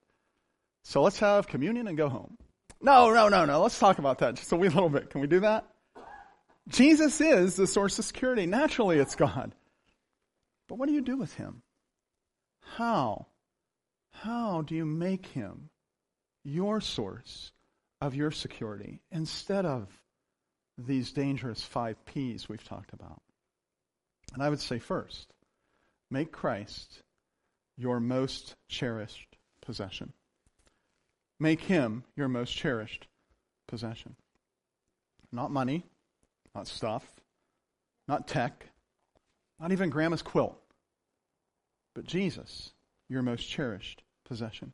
So 0.85 1.03
let's 1.03 1.18
have 1.18 1.48
communion 1.48 1.88
and 1.88 1.96
go 1.96 2.09
home. 2.09 2.38
No, 2.81 3.12
no, 3.12 3.29
no, 3.29 3.44
no. 3.44 3.61
Let's 3.61 3.79
talk 3.79 3.98
about 3.98 4.18
that 4.18 4.37
just 4.37 4.53
a 4.53 4.57
wee 4.57 4.68
little 4.70 4.88
bit. 4.88 5.11
Can 5.11 5.20
we 5.20 5.26
do 5.26 5.40
that? 5.40 5.66
Jesus 6.68 7.20
is 7.20 7.57
the 7.57 7.66
source 7.66 7.98
of 7.98 8.05
security. 8.05 8.46
Naturally, 8.46 8.98
it's 8.98 9.16
God. 9.16 9.53
But 10.68 10.79
what 10.79 10.88
do 10.88 10.94
you 10.94 11.03
do 11.03 11.16
with 11.16 11.35
him? 11.35 11.62
How? 12.76 13.26
How 14.12 14.62
do 14.62 14.74
you 14.74 14.87
make 14.87 15.26
him 15.26 15.70
your 16.44 16.81
source 16.81 17.53
of 18.01 18.15
your 18.15 18.31
security 18.31 19.03
instead 19.11 19.67
of 19.67 19.89
these 20.79 21.13
dangerous 21.13 21.63
five 21.63 22.05
P's 22.07 22.49
we've 22.49 22.65
talked 22.65 22.93
about? 22.93 23.21
And 24.33 24.43
I 24.43 24.49
would 24.49 24.61
say 24.61 24.79
first, 24.79 25.33
make 26.11 26.33
Christ 26.33 27.03
your 27.77 28.01
most 28.01 28.55
cherished 28.69 29.37
possession. 29.63 30.13
Make 31.39 31.63
him 31.63 32.05
your 32.17 32.29
most 32.29 32.55
cherished 32.55 33.07
possession. 33.67 34.17
Not 35.33 35.51
money, 35.51 35.85
not 36.55 36.67
stuff, 36.67 37.05
not 38.07 38.29
tech, 38.29 38.67
not 39.59 39.73
even 39.73 39.91
grandma's 39.91 40.23
quilt, 40.23 40.59
but 41.95 42.05
Jesus, 42.05 42.73
your 43.09 43.23
most 43.23 43.49
cherished 43.49 44.03
possession. 44.25 44.73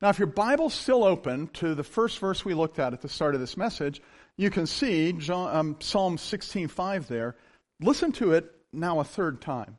Now, 0.00 0.10
if 0.10 0.18
your 0.18 0.28
Bible's 0.28 0.74
still 0.74 1.02
open 1.02 1.48
to 1.54 1.74
the 1.74 1.82
first 1.82 2.18
verse 2.20 2.44
we 2.44 2.54
looked 2.54 2.78
at 2.78 2.92
at 2.92 3.00
the 3.00 3.08
start 3.08 3.34
of 3.34 3.40
this 3.40 3.56
message, 3.56 4.00
you 4.36 4.48
can 4.48 4.66
see 4.66 5.12
John, 5.12 5.56
um, 5.56 5.76
Psalm 5.80 6.16
16:5 6.18 7.08
there. 7.08 7.36
Listen 7.80 8.12
to 8.12 8.32
it 8.32 8.54
now 8.72 9.00
a 9.00 9.04
third 9.04 9.40
time. 9.40 9.78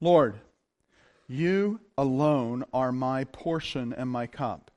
Lord, 0.00 0.40
you 1.28 1.80
alone 1.98 2.64
are 2.72 2.92
my 2.92 3.24
portion 3.24 3.92
and 3.92 4.08
my 4.08 4.26
cup. 4.26 4.70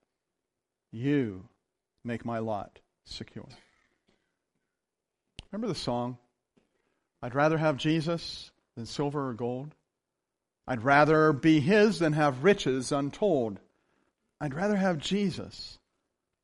You 0.91 1.47
make 2.03 2.25
my 2.25 2.39
lot 2.39 2.79
secure. 3.05 3.47
Remember 5.51 5.67
the 5.67 5.79
song? 5.79 6.17
I'd 7.21 7.35
rather 7.35 7.57
have 7.57 7.77
Jesus 7.77 8.51
than 8.75 8.85
silver 8.85 9.29
or 9.29 9.33
gold. 9.33 9.73
I'd 10.67 10.83
rather 10.83 11.31
be 11.31 11.61
his 11.61 11.99
than 11.99 12.13
have 12.13 12.43
riches 12.43 12.91
untold. 12.91 13.59
I'd 14.39 14.53
rather 14.53 14.75
have 14.75 14.97
Jesus 14.97 15.79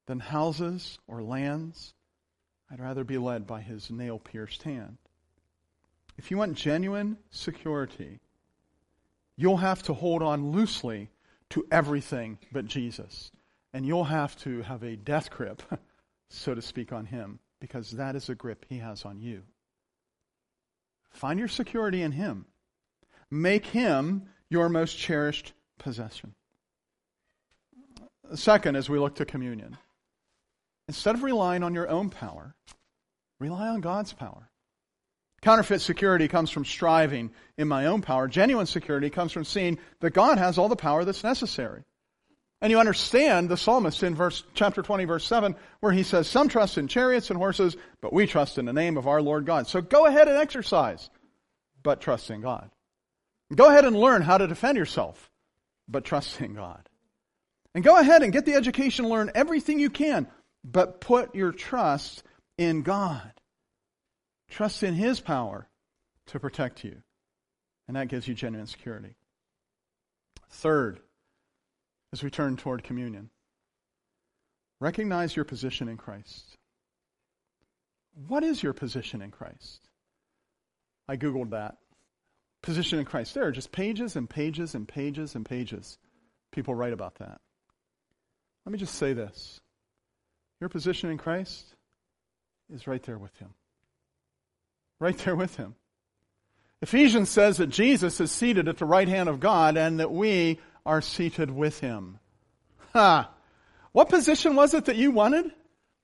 than 0.08 0.20
houses 0.20 1.00
or 1.08 1.22
lands. 1.22 1.94
I'd 2.72 2.80
rather 2.80 3.04
be 3.04 3.18
led 3.18 3.46
by 3.46 3.62
his 3.62 3.90
nail 3.90 4.20
pierced 4.20 4.64
hand. 4.64 4.98
If 6.18 6.32
you 6.32 6.38
want 6.38 6.56
genuine 6.56 7.18
security, 7.32 8.20
you'll 9.38 9.58
have 9.58 9.84
to 9.84 9.94
hold 9.94 10.22
on 10.22 10.52
loosely 10.52 11.10
to 11.52 11.66
everything 11.72 12.38
but 12.52 12.66
Jesus. 12.66 13.32
And 13.74 13.86
you'll 13.86 14.04
have 14.04 14.36
to 14.40 14.62
have 14.64 14.84
a 14.84 14.96
death 14.96 15.30
grip, 15.30 15.62
so 16.30 16.54
to 16.54 16.62
speak, 16.62 16.92
on 16.92 17.06
him, 17.06 17.40
because 17.60 17.92
that 17.92 18.16
is 18.16 18.30
a 18.30 18.36
grip 18.36 18.66
he 18.68 18.80
has 18.80 19.06
on 19.06 19.20
you. 19.20 19.44
Find 21.12 21.40
your 21.40 21.48
security 21.48 22.02
in 22.02 22.12
him. 22.12 22.46
Make 23.32 23.68
him 23.68 24.24
your 24.50 24.70
most 24.70 24.98
cherished 24.98 25.54
possession. 25.78 26.34
Second, 28.36 28.76
as 28.76 28.90
we 28.90 29.00
look 29.00 29.16
to 29.16 29.26
communion, 29.26 29.78
instead 30.88 31.16
of 31.16 31.24
relying 31.24 31.64
on 31.64 31.74
your 31.74 31.90
own 31.90 32.10
power, 32.10 32.56
rely 33.40 33.68
on 33.68 33.82
God's 33.82 34.14
power. 34.14 34.50
Counterfeit 35.42 35.82
security 35.82 36.28
comes 36.28 36.50
from 36.50 36.66
striving 36.66 37.32
in 37.58 37.68
my 37.68 37.86
own 37.86 38.02
power. 38.02 38.28
Genuine 38.28 38.66
security 38.66 39.10
comes 39.10 39.32
from 39.32 39.46
seeing 39.46 39.80
that 40.02 40.12
God 40.12 40.38
has 40.38 40.58
all 40.58 40.68
the 40.68 40.76
power 40.76 41.06
that's 41.06 41.24
necessary. 41.24 41.84
And 42.62 42.72
you 42.72 42.80
understand 42.80 43.48
the 43.48 43.56
psalmist 43.56 44.04
in 44.04 44.16
verse, 44.16 44.44
chapter 44.54 44.82
20, 44.82 45.06
verse 45.06 45.26
7, 45.26 45.56
where 45.80 45.94
he 45.94 46.04
says, 46.04 46.28
Some 46.28 46.50
trust 46.50 46.78
in 46.78 46.90
chariots 46.90 47.30
and 47.30 47.38
horses, 47.38 47.78
but 48.02 48.12
we 48.12 48.28
trust 48.28 48.58
in 48.58 48.66
the 48.66 48.74
name 48.74 48.98
of 48.98 49.08
our 49.08 49.22
Lord 49.22 49.46
God. 49.46 49.68
So 49.68 49.82
go 49.82 50.06
ahead 50.06 50.28
and 50.28 50.38
exercise, 50.38 51.10
but 51.82 52.02
trust 52.02 52.30
in 52.30 52.42
God. 52.42 52.70
Go 53.56 53.70
ahead 53.70 53.86
and 53.86 53.96
learn 53.96 54.22
how 54.22 54.38
to 54.38 54.48
defend 54.48 54.78
yourself, 54.78 55.32
but 55.88 56.04
trust 56.04 56.42
in 56.42 56.54
God. 56.54 56.90
And 57.80 57.84
go 57.86 57.98
ahead 57.98 58.24
and 58.24 58.34
get 58.34 58.46
the 58.46 58.56
education, 58.56 59.08
learn 59.08 59.32
everything 59.34 59.80
you 59.80 59.90
can, 59.90 60.28
but 60.66 61.00
put 61.00 61.34
your 61.34 61.54
trust 61.54 62.24
in 62.58 62.82
God. 62.82 63.32
Trust 64.50 64.84
in 64.84 64.94
His 64.94 65.22
power 65.22 65.66
to 66.26 66.42
protect 66.42 66.84
you. 66.84 66.98
And 67.88 67.96
that 67.96 68.10
gives 68.10 68.28
you 68.28 68.34
genuine 68.34 68.68
security. 68.68 69.16
Third, 70.50 71.00
as 72.12 72.22
we 72.22 72.30
turn 72.30 72.58
toward 72.58 72.84
communion, 72.84 73.30
recognize 74.82 75.34
your 75.34 75.46
position 75.46 75.88
in 75.88 75.96
Christ. 75.96 76.58
What 78.28 78.44
is 78.44 78.62
your 78.62 78.74
position 78.74 79.22
in 79.22 79.32
Christ? 79.32 79.88
I 81.08 81.16
Googled 81.16 81.52
that. 81.52 81.78
Position 82.62 83.00
in 83.00 83.06
Christ. 83.06 83.36
There 83.36 83.46
are 83.46 83.54
just 83.54 83.72
pages 83.72 84.18
and 84.18 84.30
pages 84.30 84.76
and 84.76 84.86
pages 84.86 85.34
and 85.34 85.46
pages. 85.46 85.98
People 86.52 86.76
write 86.76 86.92
about 86.92 87.16
that. 87.20 87.40
Let 88.70 88.74
me 88.74 88.80
just 88.80 88.96
say 88.96 89.14
this 89.14 89.60
your 90.62 90.70
position 90.70 91.10
in 91.10 91.18
Christ 91.18 91.66
is 92.72 92.86
right 92.86 93.02
there 93.02 93.18
with 93.18 93.36
Him 93.40 93.50
right 95.00 95.18
there 95.20 95.36
with 95.36 95.56
him. 95.56 95.76
Ephesians 96.82 97.30
says 97.30 97.58
that 97.58 97.68
Jesus 97.68 98.20
is 98.22 98.32
seated 98.32 98.68
at 98.68 98.78
the 98.78 98.86
right 98.86 99.08
hand 99.08 99.30
of 99.30 99.40
God 99.40 99.78
and 99.78 100.00
that 100.00 100.12
we 100.12 100.60
are 100.86 101.02
seated 101.02 101.52
with 101.52 101.80
him. 101.80 102.20
Ha! 102.94 103.30
What 103.92 104.10
position 104.10 104.56
was 104.56 104.74
it 104.74 104.86
that 104.86 104.96
you 104.96 105.12
wanted? 105.12 105.52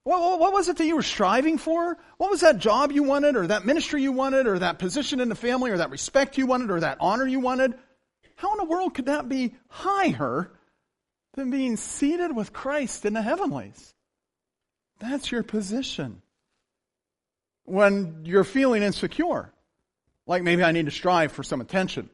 What, 0.04 0.39
what, 0.39 0.54
was 0.54 0.69
it 0.69 0.78
that 0.78 0.86
you 0.86 0.95
were 0.95 1.04
striving 1.04 1.58
for? 1.58 1.97
What 2.17 2.30
was 2.30 2.41
that 2.41 2.60
job 2.60 2.91
you 2.91 3.04
wanted, 3.04 3.36
or 3.36 3.47
that 3.47 3.65
ministry 3.65 4.04
you 4.04 4.12
wanted, 4.12 4.45
or 4.45 4.60
that 4.60 4.78
position 4.78 5.19
in 5.19 5.30
the 5.30 5.36
family, 5.36 5.71
or 5.71 5.78
that 5.78 5.89
respect 5.89 6.38
you 6.38 6.45
wanted, 6.45 6.69
or 6.69 6.80
that 6.82 6.97
honor 6.99 7.25
you 7.25 7.39
wanted? 7.39 7.73
How 8.36 8.51
in 8.51 8.58
the 8.58 8.65
world 8.65 8.93
could 8.93 9.08
that 9.08 9.28
be 9.28 9.56
higher 9.67 10.51
than 11.36 11.52
being 11.52 11.78
seated 11.78 12.36
with 12.36 12.54
Christ 12.54 13.06
in 13.06 13.13
the 13.13 13.21
heavenlies? 13.21 13.93
That's 15.00 15.32
your 15.32 15.43
position 15.43 16.21
when 17.65 18.21
you're 18.26 18.43
feeling 18.43 18.82
insecure. 18.82 19.52
Like 20.26 20.43
maybe 20.43 20.63
I 20.63 20.71
need 20.71 20.86
to 20.86 20.91
strive 20.91 21.32
for 21.32 21.43
some 21.43 21.62
attention 21.62 22.10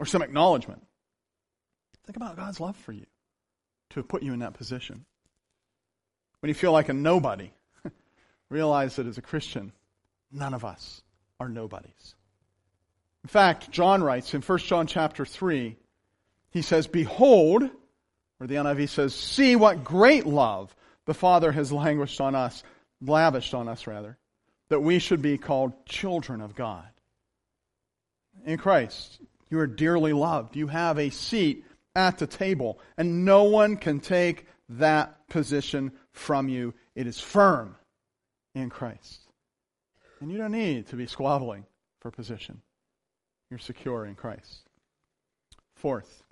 or 0.00 0.06
some 0.06 0.22
acknowledgement. 0.22 0.84
Think 2.06 2.16
about 2.16 2.36
God's 2.36 2.58
love 2.58 2.76
for 2.76 2.92
you 2.92 3.06
to 3.90 4.02
put 4.02 4.22
you 4.22 4.32
in 4.32 4.40
that 4.40 4.54
position. 4.54 5.04
When 6.40 6.48
you 6.48 6.54
feel 6.54 6.72
like 6.72 6.88
a 6.88 6.92
nobody, 6.92 7.52
realize 8.48 8.96
that 8.96 9.06
as 9.06 9.18
a 9.18 9.22
Christian, 9.22 9.72
none 10.32 10.54
of 10.54 10.64
us 10.64 11.02
are 11.38 11.48
nobodies. 11.48 12.14
In 13.24 13.28
fact, 13.28 13.70
John 13.70 14.02
writes 14.02 14.34
in 14.34 14.42
1 14.42 14.58
John 14.60 14.86
chapter 14.86 15.24
3, 15.24 15.76
he 16.50 16.62
says, 16.62 16.86
Behold, 16.86 17.68
or 18.40 18.46
the 18.46 18.56
NIV 18.56 18.88
says, 18.88 19.14
See 19.14 19.56
what 19.56 19.84
great 19.84 20.26
love 20.26 20.74
the 21.06 21.14
Father 21.14 21.52
has 21.52 21.72
languished 21.72 22.20
on 22.20 22.34
us 22.34 22.62
lavished 23.00 23.54
on 23.54 23.68
us 23.68 23.86
rather, 23.86 24.18
that 24.68 24.80
we 24.80 24.98
should 24.98 25.22
be 25.22 25.38
called 25.38 25.86
children 25.86 26.40
of 26.40 26.54
God. 26.54 26.86
In 28.44 28.58
Christ, 28.58 29.20
you 29.50 29.58
are 29.58 29.66
dearly 29.66 30.12
loved. 30.12 30.56
You 30.56 30.66
have 30.68 30.98
a 30.98 31.10
seat 31.10 31.64
at 31.94 32.18
the 32.18 32.26
table, 32.26 32.78
and 32.96 33.24
no 33.24 33.44
one 33.44 33.76
can 33.76 34.00
take 34.00 34.46
that 34.68 35.28
position 35.28 35.92
from 36.12 36.48
you. 36.48 36.74
It 36.94 37.06
is 37.06 37.20
firm 37.20 37.76
in 38.54 38.70
Christ. 38.70 39.20
And 40.20 40.30
you 40.30 40.38
don't 40.38 40.52
need 40.52 40.88
to 40.88 40.96
be 40.96 41.06
squabbling 41.06 41.64
for 42.00 42.10
position. 42.10 42.60
You're 43.50 43.58
secure 43.58 44.06
in 44.06 44.14
Christ. 44.14 44.68
Fourth, 45.76 46.22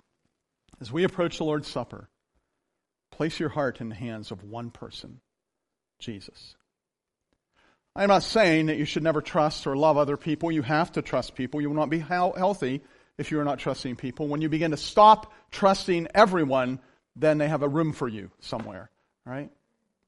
as 0.81 0.91
we 0.91 1.03
approach 1.03 1.37
the 1.37 1.43
Lord's 1.43 1.67
Supper, 1.67 2.09
place 3.11 3.39
your 3.39 3.49
heart 3.49 3.81
in 3.81 3.89
the 3.89 3.95
hands 3.95 4.31
of 4.31 4.43
one 4.43 4.71
person, 4.71 5.21
Jesus. 5.99 6.55
I'm 7.95 8.09
not 8.09 8.23
saying 8.23 8.65
that 8.65 8.77
you 8.77 8.85
should 8.85 9.03
never 9.03 9.21
trust 9.21 9.67
or 9.67 9.77
love 9.77 9.97
other 9.97 10.17
people. 10.17 10.51
You 10.51 10.63
have 10.63 10.91
to 10.93 11.01
trust 11.01 11.35
people. 11.35 11.61
You 11.61 11.69
will 11.69 11.77
not 11.77 11.89
be 11.89 11.99
healthy 11.99 12.81
if 13.17 13.31
you 13.31 13.39
are 13.39 13.45
not 13.45 13.59
trusting 13.59 13.95
people. 13.95 14.27
When 14.27 14.41
you 14.41 14.49
begin 14.49 14.71
to 14.71 14.77
stop 14.77 15.31
trusting 15.51 16.09
everyone, 16.13 16.79
then 17.15 17.37
they 17.37 17.47
have 17.47 17.63
a 17.63 17.69
room 17.69 17.93
for 17.93 18.09
you 18.09 18.31
somewhere, 18.41 18.89
right? 19.25 19.49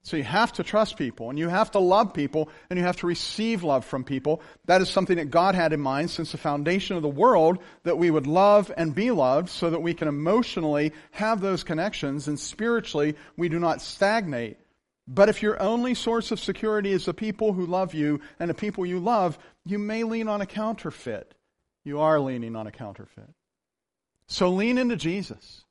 So 0.08 0.15
you 0.15 0.24
have 0.24 0.54
to 0.54 0.63
trust 0.63 0.96
people 0.96 1.30
and 1.30 1.38
you 1.38 1.50
have 1.50 1.72
to 1.72 1.80
love 1.80 2.13
people 2.13 2.48
and 2.70 2.80
you 2.80 2.86
have 2.86 2.96
to 3.00 3.08
receive 3.08 3.63
love 3.63 3.84
from 3.84 4.06
people. 4.06 4.41
That 4.63 4.80
is 4.80 4.88
something 4.88 5.17
that 5.17 5.32
God 5.32 5.54
had 5.54 5.74
in 5.74 5.82
mind 5.82 6.12
since 6.12 6.32
the 6.32 6.38
foundation 6.38 6.96
of 6.96 7.02
the 7.02 7.10
world 7.10 7.60
that 7.84 7.98
we 7.98 8.10
would 8.10 8.26
love 8.26 8.72
and 8.78 8.96
be 8.96 9.12
loved 9.12 9.50
so 9.50 9.70
that 9.70 9.82
we 9.82 9.93
can 9.93 10.08
emotionally 10.08 10.93
have 11.12 11.41
those 11.41 11.65
connections 11.65 12.30
and 12.30 12.39
spiritually 12.39 13.17
we 13.36 13.50
do 13.50 13.60
not 13.60 13.82
stagnate. 13.82 14.56
But 15.10 15.28
if 15.28 15.43
your 15.43 15.62
only 15.62 15.93
source 15.93 16.32
of 16.32 16.39
security 16.39 16.93
is 16.93 17.04
the 17.04 17.13
people 17.13 17.52
who 17.52 17.65
love 17.65 17.93
you 17.93 18.22
and 18.39 18.50
the 18.50 18.54
people 18.54 18.86
you 18.86 19.00
love, 19.00 19.38
you 19.65 19.78
may 19.78 20.06
lean 20.06 20.30
on 20.30 20.39
a 20.39 20.46
counterfeit. 20.46 21.34
You 21.84 22.00
are 22.00 22.17
leaning 22.22 22.56
on 22.56 22.65
a 22.65 22.72
counterfeit. 22.72 23.28
So 24.28 24.52
lean 24.52 24.78
into 24.78 24.96
Jesus. 24.96 25.65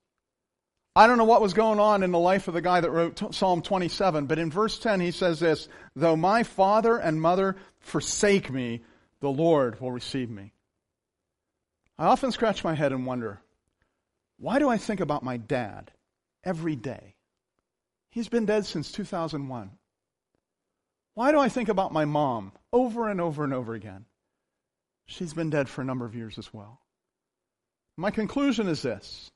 I 0.96 1.06
don't 1.06 1.18
know 1.18 1.24
what 1.24 1.42
was 1.42 1.52
going 1.52 1.78
on 1.78 2.02
in 2.02 2.10
the 2.10 2.18
life 2.18 2.48
of 2.48 2.54
the 2.54 2.62
guy 2.62 2.80
that 2.80 2.90
wrote 2.90 3.34
Psalm 3.34 3.60
27, 3.60 4.24
but 4.24 4.38
in 4.38 4.50
verse 4.50 4.78
10 4.78 5.00
he 5.00 5.10
says 5.10 5.38
this, 5.38 5.68
though 5.94 6.16
my 6.16 6.42
father 6.42 6.96
and 6.96 7.20
mother 7.20 7.56
forsake 7.80 8.50
me, 8.50 8.82
the 9.20 9.28
Lord 9.28 9.78
will 9.78 9.92
receive 9.92 10.30
me. 10.30 10.54
I 11.98 12.06
often 12.06 12.32
scratch 12.32 12.64
my 12.64 12.74
head 12.74 12.92
and 12.92 13.04
wonder, 13.04 13.42
why 14.38 14.58
do 14.58 14.70
I 14.70 14.78
think 14.78 15.00
about 15.00 15.22
my 15.22 15.36
dad 15.36 15.90
every 16.42 16.76
day? 16.76 17.14
He's 18.08 18.30
been 18.30 18.46
dead 18.46 18.64
since 18.64 18.90
2001. 18.90 19.72
Why 21.12 21.30
do 21.30 21.38
I 21.38 21.50
think 21.50 21.68
about 21.68 21.92
my 21.92 22.06
mom 22.06 22.52
over 22.72 23.10
and 23.10 23.20
over 23.20 23.44
and 23.44 23.52
over 23.52 23.74
again? 23.74 24.06
She's 25.04 25.34
been 25.34 25.50
dead 25.50 25.68
for 25.68 25.82
a 25.82 25.84
number 25.84 26.06
of 26.06 26.14
years 26.14 26.38
as 26.38 26.54
well. 26.54 26.80
My 27.98 28.10
conclusion 28.10 28.66
is 28.66 28.80
this 28.80 29.30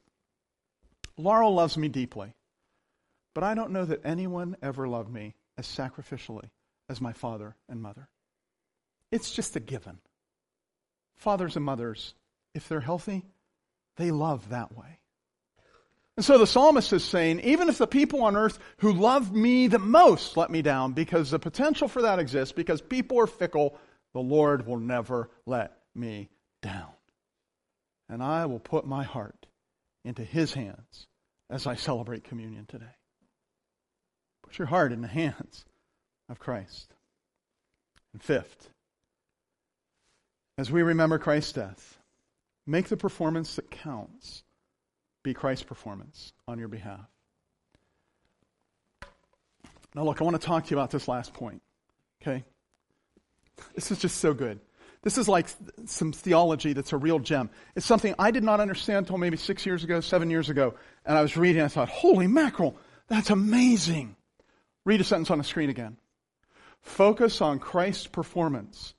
Laurel 1.20 1.54
loves 1.54 1.76
me 1.76 1.88
deeply, 1.88 2.34
but 3.34 3.44
I 3.44 3.54
don't 3.54 3.72
know 3.72 3.84
that 3.84 4.04
anyone 4.04 4.56
ever 4.62 4.88
loved 4.88 5.10
me 5.10 5.34
as 5.56 5.66
sacrificially 5.66 6.50
as 6.88 7.00
my 7.00 7.12
father 7.12 7.54
and 7.68 7.80
mother. 7.80 8.08
It's 9.12 9.30
just 9.30 9.56
a 9.56 9.60
given. 9.60 9.98
Fathers 11.16 11.56
and 11.56 11.64
mothers, 11.64 12.14
if 12.54 12.68
they're 12.68 12.80
healthy, 12.80 13.24
they 13.96 14.10
love 14.10 14.48
that 14.48 14.76
way. 14.76 14.98
And 16.16 16.24
so 16.24 16.38
the 16.38 16.46
psalmist 16.46 16.92
is 16.92 17.04
saying, 17.04 17.40
even 17.40 17.68
if 17.68 17.78
the 17.78 17.86
people 17.86 18.22
on 18.24 18.36
earth 18.36 18.58
who 18.78 18.92
love 18.92 19.32
me 19.32 19.68
the 19.68 19.78
most 19.78 20.36
let 20.36 20.50
me 20.50 20.62
down, 20.62 20.92
because 20.92 21.30
the 21.30 21.38
potential 21.38 21.88
for 21.88 22.02
that 22.02 22.18
exists, 22.18 22.52
because 22.52 22.80
people 22.80 23.20
are 23.20 23.26
fickle, 23.26 23.78
the 24.12 24.20
Lord 24.20 24.66
will 24.66 24.78
never 24.78 25.30
let 25.46 25.78
me 25.94 26.30
down. 26.62 26.90
And 28.08 28.22
I 28.22 28.46
will 28.46 28.58
put 28.58 28.86
my 28.86 29.04
heart 29.04 29.46
into 30.04 30.24
his 30.24 30.52
hands 30.52 31.06
as 31.50 31.66
I 31.66 31.74
celebrate 31.74 32.24
communion 32.24 32.64
today. 32.66 32.96
Put 34.42 34.58
your 34.58 34.68
heart 34.68 34.92
in 34.92 35.02
the 35.02 35.08
hands 35.08 35.64
of 36.28 36.38
Christ. 36.38 36.94
And 38.12 38.22
fifth, 38.22 38.70
as 40.56 40.70
we 40.70 40.82
remember 40.82 41.18
Christ's 41.18 41.52
death, 41.52 41.98
make 42.66 42.88
the 42.88 42.96
performance 42.96 43.56
that 43.56 43.70
counts 43.70 44.44
be 45.22 45.34
Christ's 45.34 45.64
performance 45.64 46.32
on 46.48 46.58
your 46.58 46.68
behalf. 46.68 47.06
Now, 49.94 50.04
look, 50.04 50.20
I 50.20 50.24
want 50.24 50.40
to 50.40 50.46
talk 50.46 50.64
to 50.64 50.70
you 50.70 50.76
about 50.76 50.90
this 50.90 51.08
last 51.08 51.34
point. 51.34 51.62
Okay? 52.22 52.44
This 53.74 53.90
is 53.90 53.98
just 53.98 54.18
so 54.18 54.32
good. 54.32 54.60
This 55.02 55.16
is 55.16 55.28
like 55.28 55.46
some 55.86 56.12
theology 56.12 56.74
that's 56.74 56.92
a 56.92 56.98
real 56.98 57.18
gem. 57.18 57.48
It's 57.74 57.86
something 57.86 58.14
I 58.18 58.30
did 58.30 58.44
not 58.44 58.60
understand 58.60 58.98
until 58.98 59.16
maybe 59.16 59.38
six 59.38 59.64
years 59.64 59.82
ago, 59.82 60.00
seven 60.00 60.28
years 60.28 60.50
ago. 60.50 60.74
And 61.06 61.16
I 61.16 61.22
was 61.22 61.36
reading, 61.36 61.62
and 61.62 61.66
I 61.66 61.68
thought, 61.68 61.88
holy 61.88 62.26
mackerel, 62.26 62.76
that's 63.08 63.30
amazing. 63.30 64.16
Read 64.84 65.00
a 65.00 65.04
sentence 65.04 65.30
on 65.30 65.38
the 65.38 65.44
screen 65.44 65.70
again. 65.70 65.96
Focus 66.82 67.40
on 67.40 67.58
Christ's 67.58 68.06
performance, 68.06 68.94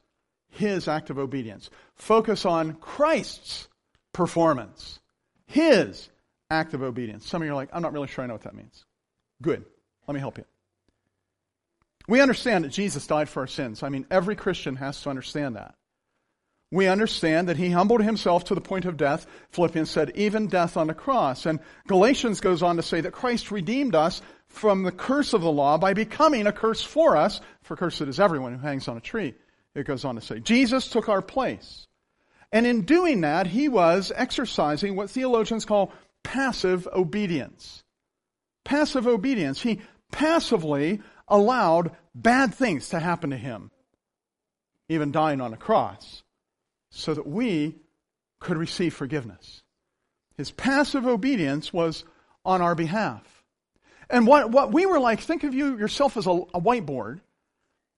his 0.50 0.88
act 0.88 1.12
of 1.12 1.20
obedience. 1.20 1.70
Focus 1.96 2.46
on 2.46 2.74
Christ's 2.74 3.68
performance, 4.12 5.00
his 5.46 6.10
act 6.50 6.74
of 6.74 6.82
obedience. 6.82 7.28
Some 7.28 7.44
of 7.44 7.46
you 7.46 7.52
are 7.52 7.56
like, 7.56 7.70
I'm 7.74 7.82
not 7.84 7.94
really 7.94 8.08
sure 8.08 8.24
I 8.24 8.28
know 8.28 8.34
what 8.34 8.44
that 8.44 8.56
means. 8.56 8.86
Good. 9.42 9.66
Let 10.08 10.16
me 10.16 10.20
help 10.20 10.40
you. 10.40 10.46
We 12.08 12.22
understand 12.22 12.66
that 12.66 12.70
Jesus 12.70 13.06
died 13.06 13.30
for 13.30 13.42
our 13.42 13.48
sins. 13.48 13.84
I 13.84 13.90
mean, 13.90 14.08
every 14.10 14.36
Christian 14.36 14.76
has 14.78 15.00
to 15.04 15.10
understand 15.10 15.56
that 15.56 15.76
we 16.72 16.88
understand 16.88 17.50
that 17.50 17.58
he 17.58 17.70
humbled 17.70 18.02
himself 18.02 18.46
to 18.46 18.56
the 18.56 18.62
point 18.62 18.86
of 18.86 18.96
death. 18.96 19.28
Philippians 19.50 19.90
said, 19.90 20.14
even 20.16 20.48
death 20.48 20.78
on 20.78 20.88
the 20.88 20.94
cross. 20.94 21.46
And 21.46 21.60
Galatians 21.88 22.40
goes 22.40 22.64
on 22.64 22.78
to 22.78 22.82
say 22.82 23.02
that 23.02 23.12
Christ 23.12 23.52
redeemed 23.52 23.94
us 23.94 24.22
from 24.48 24.84
the 24.84 24.92
curse 24.92 25.34
of 25.34 25.42
the 25.42 25.52
law 25.52 25.78
by 25.78 25.94
becoming 25.94 26.48
a 26.48 26.54
curse 26.54 26.82
for 26.82 27.18
us. 27.18 27.42
For 27.64 27.76
cursed 27.76 28.02
is 28.02 28.22
everyone 28.22 28.54
who 28.54 28.66
hangs 28.66 28.88
on 28.88 28.96
a 28.96 29.02
tree. 29.02 29.36
It 29.76 29.86
goes 29.86 30.06
on 30.06 30.16
to 30.16 30.22
say, 30.22 30.40
Jesus 30.40 30.90
took 30.90 31.10
our 31.10 31.22
place. 31.22 31.88
And 32.54 32.66
in 32.66 32.84
doing 32.84 33.22
that, 33.22 33.48
he 33.48 33.68
was 33.68 34.12
exercising 34.16 34.96
what 34.96 35.10
theologians 35.10 35.66
call 35.66 35.92
passive 36.24 36.88
obedience. 36.94 37.84
Passive 38.64 39.08
obedience. 39.08 39.62
He 39.62 39.82
passively 40.12 41.02
allowed 41.28 41.92
bad 42.16 42.54
things 42.54 42.90
to 42.90 43.00
happen 43.00 43.32
to 43.32 43.38
him, 43.38 43.72
even 44.88 45.12
dying 45.12 45.42
on 45.42 45.54
a 45.54 45.58
cross 45.58 46.24
so 46.92 47.14
that 47.14 47.26
we 47.26 47.76
could 48.40 48.58
receive 48.58 48.94
forgiveness. 48.94 49.64
His 50.38 50.52
passive 50.52 51.08
obedience 51.08 51.74
was 51.74 52.04
on 52.46 52.62
our 52.62 52.76
behalf. 52.76 53.24
And 54.10 54.28
what, 54.28 54.52
what 54.52 54.74
we 54.74 54.86
were 54.86 55.00
like, 55.00 55.22
think 55.22 55.44
of 55.44 55.54
you 55.54 55.78
yourself 55.78 56.18
as 56.18 56.28
a, 56.28 56.32
a 56.32 56.62
whiteboard. 56.62 57.22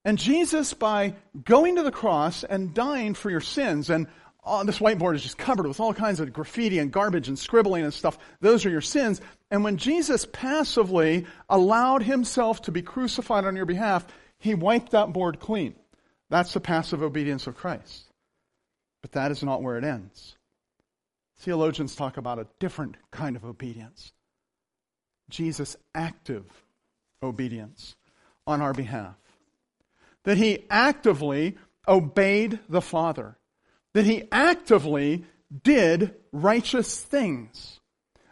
And 0.04 0.18
Jesus, 0.18 0.74
by 0.74 1.14
going 1.44 1.76
to 1.76 1.82
the 1.82 1.90
cross 1.90 2.44
and 2.44 2.74
dying 2.74 3.14
for 3.14 3.30
your 3.30 3.40
sins, 3.40 3.90
and 3.90 4.06
uh, 4.44 4.62
this 4.64 4.78
whiteboard 4.78 5.14
is 5.14 5.22
just 5.22 5.38
covered 5.38 5.66
with 5.66 5.80
all 5.80 5.94
kinds 5.94 6.20
of 6.20 6.32
graffiti 6.32 6.78
and 6.78 6.92
garbage 6.92 7.28
and 7.28 7.38
scribbling 7.38 7.82
and 7.82 7.94
stuff. 7.94 8.18
Those 8.40 8.66
are 8.66 8.70
your 8.70 8.82
sins. 8.82 9.20
And 9.50 9.64
when 9.64 9.78
Jesus 9.78 10.26
passively 10.30 11.26
allowed 11.48 12.02
himself 12.02 12.62
to 12.62 12.72
be 12.72 12.82
crucified 12.82 13.44
on 13.44 13.56
your 13.56 13.66
behalf, 13.66 14.06
he 14.38 14.54
wiped 14.54 14.92
that 14.92 15.12
board 15.12 15.40
clean. 15.40 15.74
That's 16.28 16.52
the 16.52 16.60
passive 16.60 17.02
obedience 17.02 17.46
of 17.46 17.56
Christ. 17.56 18.03
But 19.04 19.12
that 19.12 19.30
is 19.30 19.42
not 19.42 19.62
where 19.62 19.76
it 19.76 19.84
ends. 19.84 20.34
Theologians 21.36 21.94
talk 21.94 22.16
about 22.16 22.38
a 22.38 22.46
different 22.58 22.96
kind 23.10 23.36
of 23.36 23.44
obedience 23.44 24.12
Jesus' 25.28 25.76
active 25.94 26.46
obedience 27.22 27.96
on 28.46 28.62
our 28.62 28.72
behalf. 28.72 29.16
That 30.22 30.38
he 30.38 30.64
actively 30.70 31.58
obeyed 31.86 32.60
the 32.70 32.80
Father. 32.80 33.36
That 33.92 34.06
he 34.06 34.24
actively 34.32 35.26
did 35.62 36.14
righteous 36.32 36.98
things. 36.98 37.80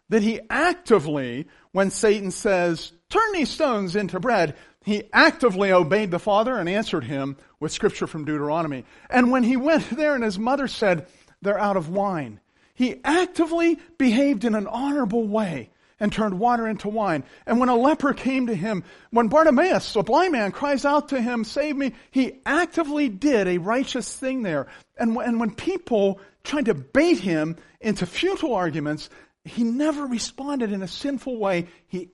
That 0.08 0.22
he 0.22 0.40
actively, 0.48 1.48
when 1.72 1.90
Satan 1.90 2.30
says, 2.30 2.92
turn 3.11 3.32
these 3.35 3.50
stones 3.50 3.94
into 3.94 4.20
bread, 4.20 4.56
he 4.85 5.05
actively 5.12 5.73
obeyed 5.73 6.11
the 6.11 6.18
Father 6.18 6.57
and 6.57 6.68
answered 6.68 7.05
him 7.05 7.37
with 7.61 7.73
scripture 7.73 8.07
from 8.07 8.25
Deuteronomy. 8.25 8.85
And 9.09 9.31
when 9.31 9.42
he 9.42 9.57
went 9.57 9.88
there 9.97 10.14
and 10.14 10.25
his 10.25 10.38
mother 10.38 10.68
said, 10.68 11.07
they're 11.40 11.59
out 11.59 11.77
of 11.77 11.88
wine, 11.88 12.40
he 12.75 13.01
actively 13.05 13.79
behaved 13.99 14.45
in 14.45 14.55
an 14.55 14.66
honorable 14.66 15.27
way 15.27 15.71
and 16.01 16.12
turned 16.12 16.40
water 16.40 16.66
into 16.66 16.88
wine. 16.88 17.23
And 17.47 17.61
when 17.61 17.68
a 17.68 17.77
leper 17.77 18.12
came 18.12 18.49
to 18.49 18.55
him, 18.55 18.83
when 19.11 19.29
Bartimaeus, 19.29 19.95
a 19.95 20.03
blind 20.03 20.33
man, 20.33 20.51
cries 20.51 20.85
out 20.85 21.11
to 21.11 21.21
him, 21.21 21.45
save 21.45 21.77
me, 21.77 21.92
he 22.11 22.40
actively 22.45 23.09
did 23.09 23.47
a 23.47 23.59
righteous 23.59 24.12
thing 24.12 24.42
there. 24.42 24.66
And 24.99 25.14
when, 25.14 25.55
people 25.55 26.21
tried 26.42 26.64
to 26.64 26.75
bait 26.75 27.18
him 27.18 27.57
into 27.81 28.05
futile 28.05 28.55
arguments, 28.55 29.11
he 29.45 29.62
never 29.62 30.05
responded 30.07 30.73
in 30.73 30.83
a 30.83 30.88
sinful 30.88 31.38
way. 31.38 31.68
He 31.87 32.11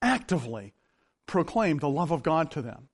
actively 0.00 0.72
proclaimed 1.30 1.80
the 1.80 1.88
love 1.88 2.10
of 2.10 2.22
God 2.22 2.50
to 2.52 2.62
them 2.62 2.90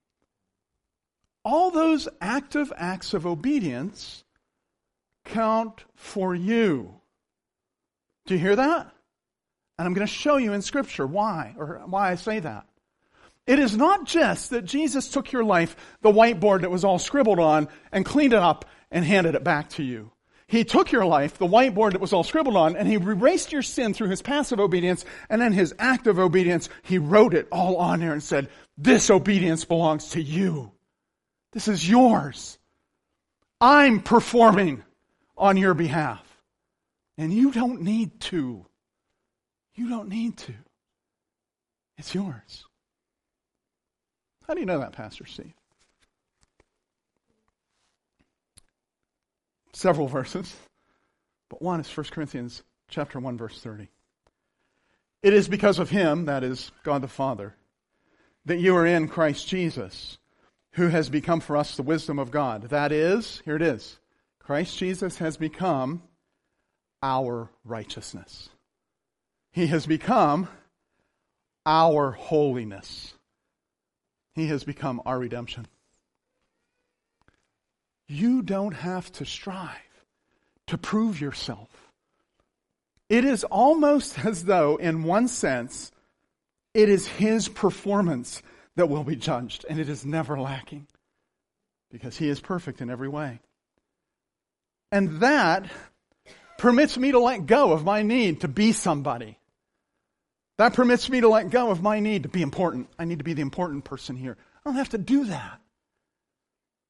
all 1.47 1.71
those 1.71 2.09
active 2.19 2.73
acts 2.75 3.13
of 3.13 3.25
obedience 3.25 4.25
count 5.23 5.85
for 5.95 6.35
you. 6.35 6.99
Do 8.25 8.33
you 8.33 8.39
hear 8.41 8.57
that? 8.57 8.91
And 9.79 9.87
I'm 9.87 9.93
going 9.93 10.05
to 10.05 10.13
show 10.13 10.35
you 10.35 10.51
in 10.51 10.61
Scripture 10.61 11.07
why, 11.07 11.55
or 11.57 11.83
why 11.85 12.11
I 12.11 12.15
say 12.15 12.41
that. 12.41 12.65
It 13.45 13.59
is 13.59 13.77
not 13.77 14.05
just 14.05 14.49
that 14.49 14.65
Jesus 14.65 15.07
took 15.07 15.31
your 15.31 15.45
life, 15.45 15.77
the 16.01 16.11
whiteboard 16.11 16.61
that 16.61 16.71
was 16.71 16.83
all 16.83 16.99
scribbled 16.99 17.39
on, 17.39 17.69
and 17.93 18.05
cleaned 18.05 18.33
it 18.33 18.39
up 18.39 18.65
and 18.91 19.05
handed 19.05 19.33
it 19.33 19.45
back 19.45 19.69
to 19.71 19.83
you. 19.83 20.11
He 20.47 20.63
took 20.63 20.93
your 20.93 21.05
life, 21.05 21.37
the 21.37 21.45
whiteboard 21.45 21.91
that 21.91 22.01
was 22.01 22.13
all 22.13 22.23
scribbled 22.23 22.55
on, 22.55 22.77
and 22.77 22.87
he 22.87 22.93
erased 22.93 23.51
your 23.51 23.61
sin 23.61 23.93
through 23.93 24.09
his 24.09 24.21
passive 24.21 24.59
obedience, 24.61 25.03
and 25.29 25.41
then 25.41 25.51
his 25.51 25.75
active 25.77 26.19
obedience, 26.19 26.69
he 26.83 26.99
wrote 26.99 27.33
it 27.33 27.49
all 27.51 27.75
on 27.77 27.99
there 27.99 28.13
and 28.13 28.23
said, 28.23 28.49
this 28.77 29.09
obedience 29.09 29.65
belongs 29.65 30.11
to 30.11 30.21
you. 30.21 30.71
This 31.51 31.67
is 31.67 31.87
yours. 31.87 32.57
I'm 33.59 34.01
performing 34.01 34.83
on 35.37 35.57
your 35.57 35.73
behalf. 35.73 36.23
And 37.17 37.33
you 37.33 37.51
don't 37.51 37.81
need 37.81 38.19
to. 38.21 38.65
You 39.75 39.89
don't 39.89 40.07
need 40.07 40.37
to. 40.37 40.53
It's 41.97 42.13
yours. 42.13 42.63
How 44.47 44.53
do 44.53 44.59
you 44.59 44.65
know 44.65 44.79
that, 44.79 44.93
Pastor 44.93 45.25
Steve? 45.25 45.53
Several 49.77 50.07
verses, 50.19 50.55
but 51.49 51.61
one 51.61 51.79
is 51.79 51.95
1 51.95 52.07
Corinthians 52.07 52.63
chapter 52.89 53.19
1 53.19 53.37
verse 53.37 53.61
30. 53.61 53.89
It 55.21 55.33
is 55.33 55.47
because 55.47 55.77
of 55.77 55.91
him, 55.91 56.25
that 56.25 56.43
is 56.43 56.71
God 56.83 57.03
the 57.03 57.07
Father, 57.07 57.53
that 58.45 58.57
you 58.57 58.75
are 58.75 58.87
in 58.87 59.07
Christ 59.07 59.47
Jesus, 59.47 60.17
who 60.71 60.87
has 60.87 61.09
become 61.09 61.41
for 61.41 61.55
us 61.55 61.75
the 61.75 61.83
wisdom 61.83 62.17
of 62.17 62.31
God. 62.31 62.63
That 62.69 62.91
is, 62.91 63.43
here 63.45 63.55
it 63.55 63.61
is. 63.61 63.99
Christ 64.39 64.79
Jesus 64.79 65.19
has 65.19 65.37
become 65.37 66.01
our 67.03 67.51
righteousness. 67.63 68.49
He 69.51 69.67
has 69.67 69.85
become 69.85 70.47
our 71.67 72.11
holiness. 72.13 73.13
He 74.33 74.47
has 74.47 74.63
become 74.63 75.03
our 75.05 75.19
redemption. 75.19 75.67
You 78.07 78.41
don't 78.41 78.73
have 78.73 79.11
to 79.13 79.25
strive 79.25 79.75
to 80.67 80.77
prove 80.77 81.19
yourself. 81.19 81.69
It 83.09 83.25
is 83.25 83.43
almost 83.43 84.19
as 84.25 84.45
though, 84.45 84.77
in 84.77 85.03
one 85.03 85.27
sense, 85.27 85.91
it 86.73 86.89
is 86.89 87.07
His 87.07 87.47
performance 87.47 88.41
that 88.75 88.89
will 88.89 89.03
be 89.03 89.15
judged, 89.15 89.65
and 89.69 89.79
it 89.79 89.89
is 89.89 90.05
never 90.05 90.39
lacking 90.39 90.87
because 91.89 92.17
He 92.17 92.29
is 92.29 92.39
perfect 92.39 92.81
in 92.81 92.89
every 92.89 93.09
way. 93.09 93.39
And 94.91 95.21
that 95.21 95.65
permits 96.57 96.97
me 96.97 97.11
to 97.11 97.19
let 97.19 97.45
go 97.45 97.71
of 97.71 97.83
my 97.83 98.03
need 98.03 98.41
to 98.41 98.47
be 98.47 98.71
somebody. 98.71 99.37
That 100.57 100.73
permits 100.73 101.09
me 101.09 101.21
to 101.21 101.29
let 101.29 101.49
go 101.49 101.69
of 101.69 101.83
my 101.83 101.99
need 101.99 102.23
to 102.23 102.29
be 102.29 102.41
important. 102.41 102.89
I 102.97 103.05
need 103.05 103.19
to 103.19 103.23
be 103.23 103.33
the 103.33 103.41
important 103.41 103.83
person 103.83 104.15
here. 104.15 104.37
I 104.65 104.69
don't 104.69 104.77
have 104.77 104.89
to 104.89 104.97
do 104.97 105.25
that. 105.25 105.59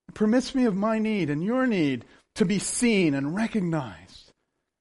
It 0.10 0.16
permits 0.16 0.56
me 0.56 0.66
of 0.66 0.76
my 0.76 1.00
need 1.00 1.30
and 1.30 1.44
your 1.44 1.68
need 1.68 2.06
to 2.36 2.46
be 2.46 2.60
seen 2.60 3.14
and 3.14 3.36
recognized, 3.36 4.32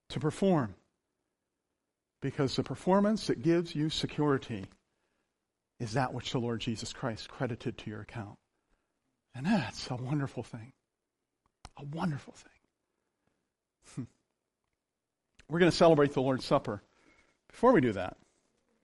to 0.09 0.19
perform. 0.19 0.75
Because 2.21 2.55
the 2.55 2.63
performance 2.63 3.27
that 3.27 3.41
gives 3.41 3.75
you 3.75 3.89
security 3.89 4.65
is 5.79 5.93
that 5.93 6.13
which 6.13 6.31
the 6.31 6.39
Lord 6.39 6.59
Jesus 6.61 6.93
Christ 6.93 7.29
credited 7.29 7.77
to 7.77 7.89
your 7.89 8.01
account. 8.01 8.37
And 9.35 9.45
that's 9.45 9.89
a 9.91 9.95
wonderful 9.95 10.43
thing. 10.43 10.73
A 11.77 11.85
wonderful 11.85 12.33
thing. 12.33 12.51
Hmm. 13.95 14.03
We're 15.47 15.59
going 15.59 15.71
to 15.71 15.77
celebrate 15.77 16.13
the 16.13 16.21
Lord's 16.21 16.45
Supper. 16.45 16.81
Before 17.49 17.71
we 17.71 17.81
do 17.81 17.93
that, 17.93 18.17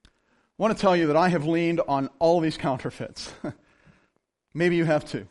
I 0.05 0.09
want 0.57 0.77
to 0.77 0.81
tell 0.81 0.95
you 0.95 1.07
that 1.07 1.15
I 1.15 1.29
have 1.29 1.45
leaned 1.45 1.81
on 1.87 2.09
all 2.19 2.39
these 2.39 2.57
counterfeits. 2.57 3.33
Maybe 4.53 4.75
you 4.75 4.85
have 4.85 5.05
too. 5.05 5.27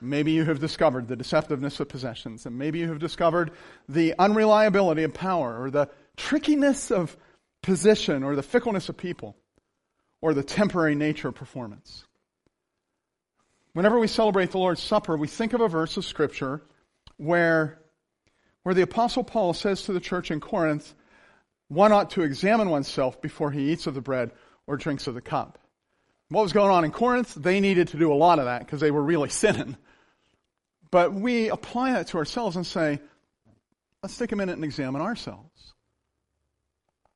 Maybe 0.00 0.32
you 0.32 0.44
have 0.44 0.60
discovered 0.60 1.08
the 1.08 1.16
deceptiveness 1.16 1.80
of 1.80 1.88
possessions, 1.88 2.46
and 2.46 2.58
maybe 2.58 2.78
you 2.78 2.88
have 2.88 2.98
discovered 2.98 3.52
the 3.88 4.14
unreliability 4.18 5.02
of 5.04 5.14
power, 5.14 5.62
or 5.62 5.70
the 5.70 5.88
trickiness 6.16 6.90
of 6.90 7.16
position, 7.62 8.22
or 8.22 8.36
the 8.36 8.42
fickleness 8.42 8.88
of 8.88 8.96
people, 8.96 9.36
or 10.20 10.34
the 10.34 10.42
temporary 10.42 10.94
nature 10.94 11.28
of 11.28 11.34
performance. 11.34 12.04
Whenever 13.72 13.98
we 13.98 14.06
celebrate 14.06 14.50
the 14.52 14.58
Lord's 14.58 14.82
Supper, 14.82 15.16
we 15.16 15.28
think 15.28 15.52
of 15.52 15.60
a 15.60 15.68
verse 15.68 15.96
of 15.96 16.04
Scripture 16.04 16.62
where, 17.18 17.78
where 18.62 18.74
the 18.74 18.82
Apostle 18.82 19.24
Paul 19.24 19.52
says 19.52 19.82
to 19.82 19.92
the 19.92 20.00
church 20.00 20.30
in 20.30 20.40
Corinth, 20.40 20.94
one 21.68 21.92
ought 21.92 22.10
to 22.10 22.22
examine 22.22 22.70
oneself 22.70 23.20
before 23.20 23.50
he 23.50 23.72
eats 23.72 23.86
of 23.86 23.94
the 23.94 24.00
bread 24.00 24.30
or 24.66 24.76
drinks 24.76 25.06
of 25.06 25.14
the 25.14 25.20
cup. 25.20 25.58
What 26.28 26.42
was 26.42 26.52
going 26.52 26.70
on 26.70 26.84
in 26.84 26.90
Corinth? 26.90 27.34
They 27.34 27.60
needed 27.60 27.88
to 27.88 27.98
do 27.98 28.12
a 28.12 28.14
lot 28.14 28.38
of 28.38 28.46
that 28.46 28.60
because 28.60 28.80
they 28.80 28.90
were 28.90 29.02
really 29.02 29.28
sinning. 29.28 29.76
But 30.90 31.12
we 31.12 31.48
apply 31.48 31.92
that 31.92 32.08
to 32.08 32.18
ourselves 32.18 32.56
and 32.56 32.66
say, 32.66 33.00
let's 34.02 34.16
take 34.16 34.32
a 34.32 34.36
minute 34.36 34.56
and 34.56 34.64
examine 34.64 35.02
ourselves. 35.02 35.74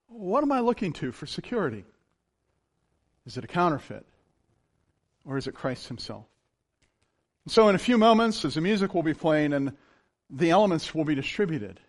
What 0.08 0.42
am 0.42 0.52
I 0.52 0.60
looking 0.60 0.92
to 0.94 1.12
for 1.12 1.26
security? 1.26 1.84
Is 3.26 3.36
it 3.36 3.44
a 3.44 3.48
counterfeit? 3.48 4.04
Or 5.24 5.36
is 5.36 5.46
it 5.46 5.54
Christ 5.54 5.86
Himself? 5.88 6.26
So, 7.46 7.68
in 7.68 7.74
a 7.74 7.78
few 7.78 7.96
moments, 7.96 8.44
as 8.44 8.54
the 8.54 8.60
music 8.60 8.94
will 8.94 9.02
be 9.02 9.14
playing 9.14 9.52
and 9.52 9.76
the 10.28 10.50
elements 10.50 10.94
will 10.94 11.04
be 11.04 11.14
distributed, 11.14 11.80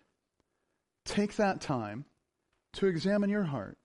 take 1.04 1.36
that 1.36 1.60
time 1.60 2.04
to 2.74 2.86
examine 2.86 3.30
your 3.30 3.42
heart. 3.42 3.76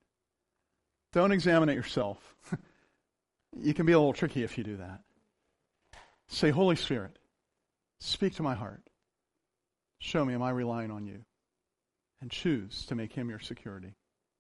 Don't 1.14 1.32
examine 1.32 1.70
it 1.70 1.76
yourself. 1.76 2.36
you 3.60 3.74
can 3.74 3.86
be 3.86 3.92
a 3.92 3.98
little 3.98 4.14
tricky 4.14 4.44
if 4.44 4.58
you 4.58 4.64
do 4.64 4.78
that. 4.78 5.02
Say, 6.28 6.50
Holy 6.52 6.76
Spirit, 6.76 7.18
Speak 8.00 8.36
to 8.36 8.44
my 8.44 8.56
heart. 8.56 8.82
Show 10.00 10.24
me, 10.24 10.34
am 10.34 10.44
I 10.44 10.52
relying 10.52 10.92
on 10.92 11.06
you? 11.06 11.26
And 12.22 12.32
choose 12.32 12.86
to 12.88 12.96
make 12.96 13.14
him 13.14 13.30
your 13.30 13.40
security. 13.40 13.97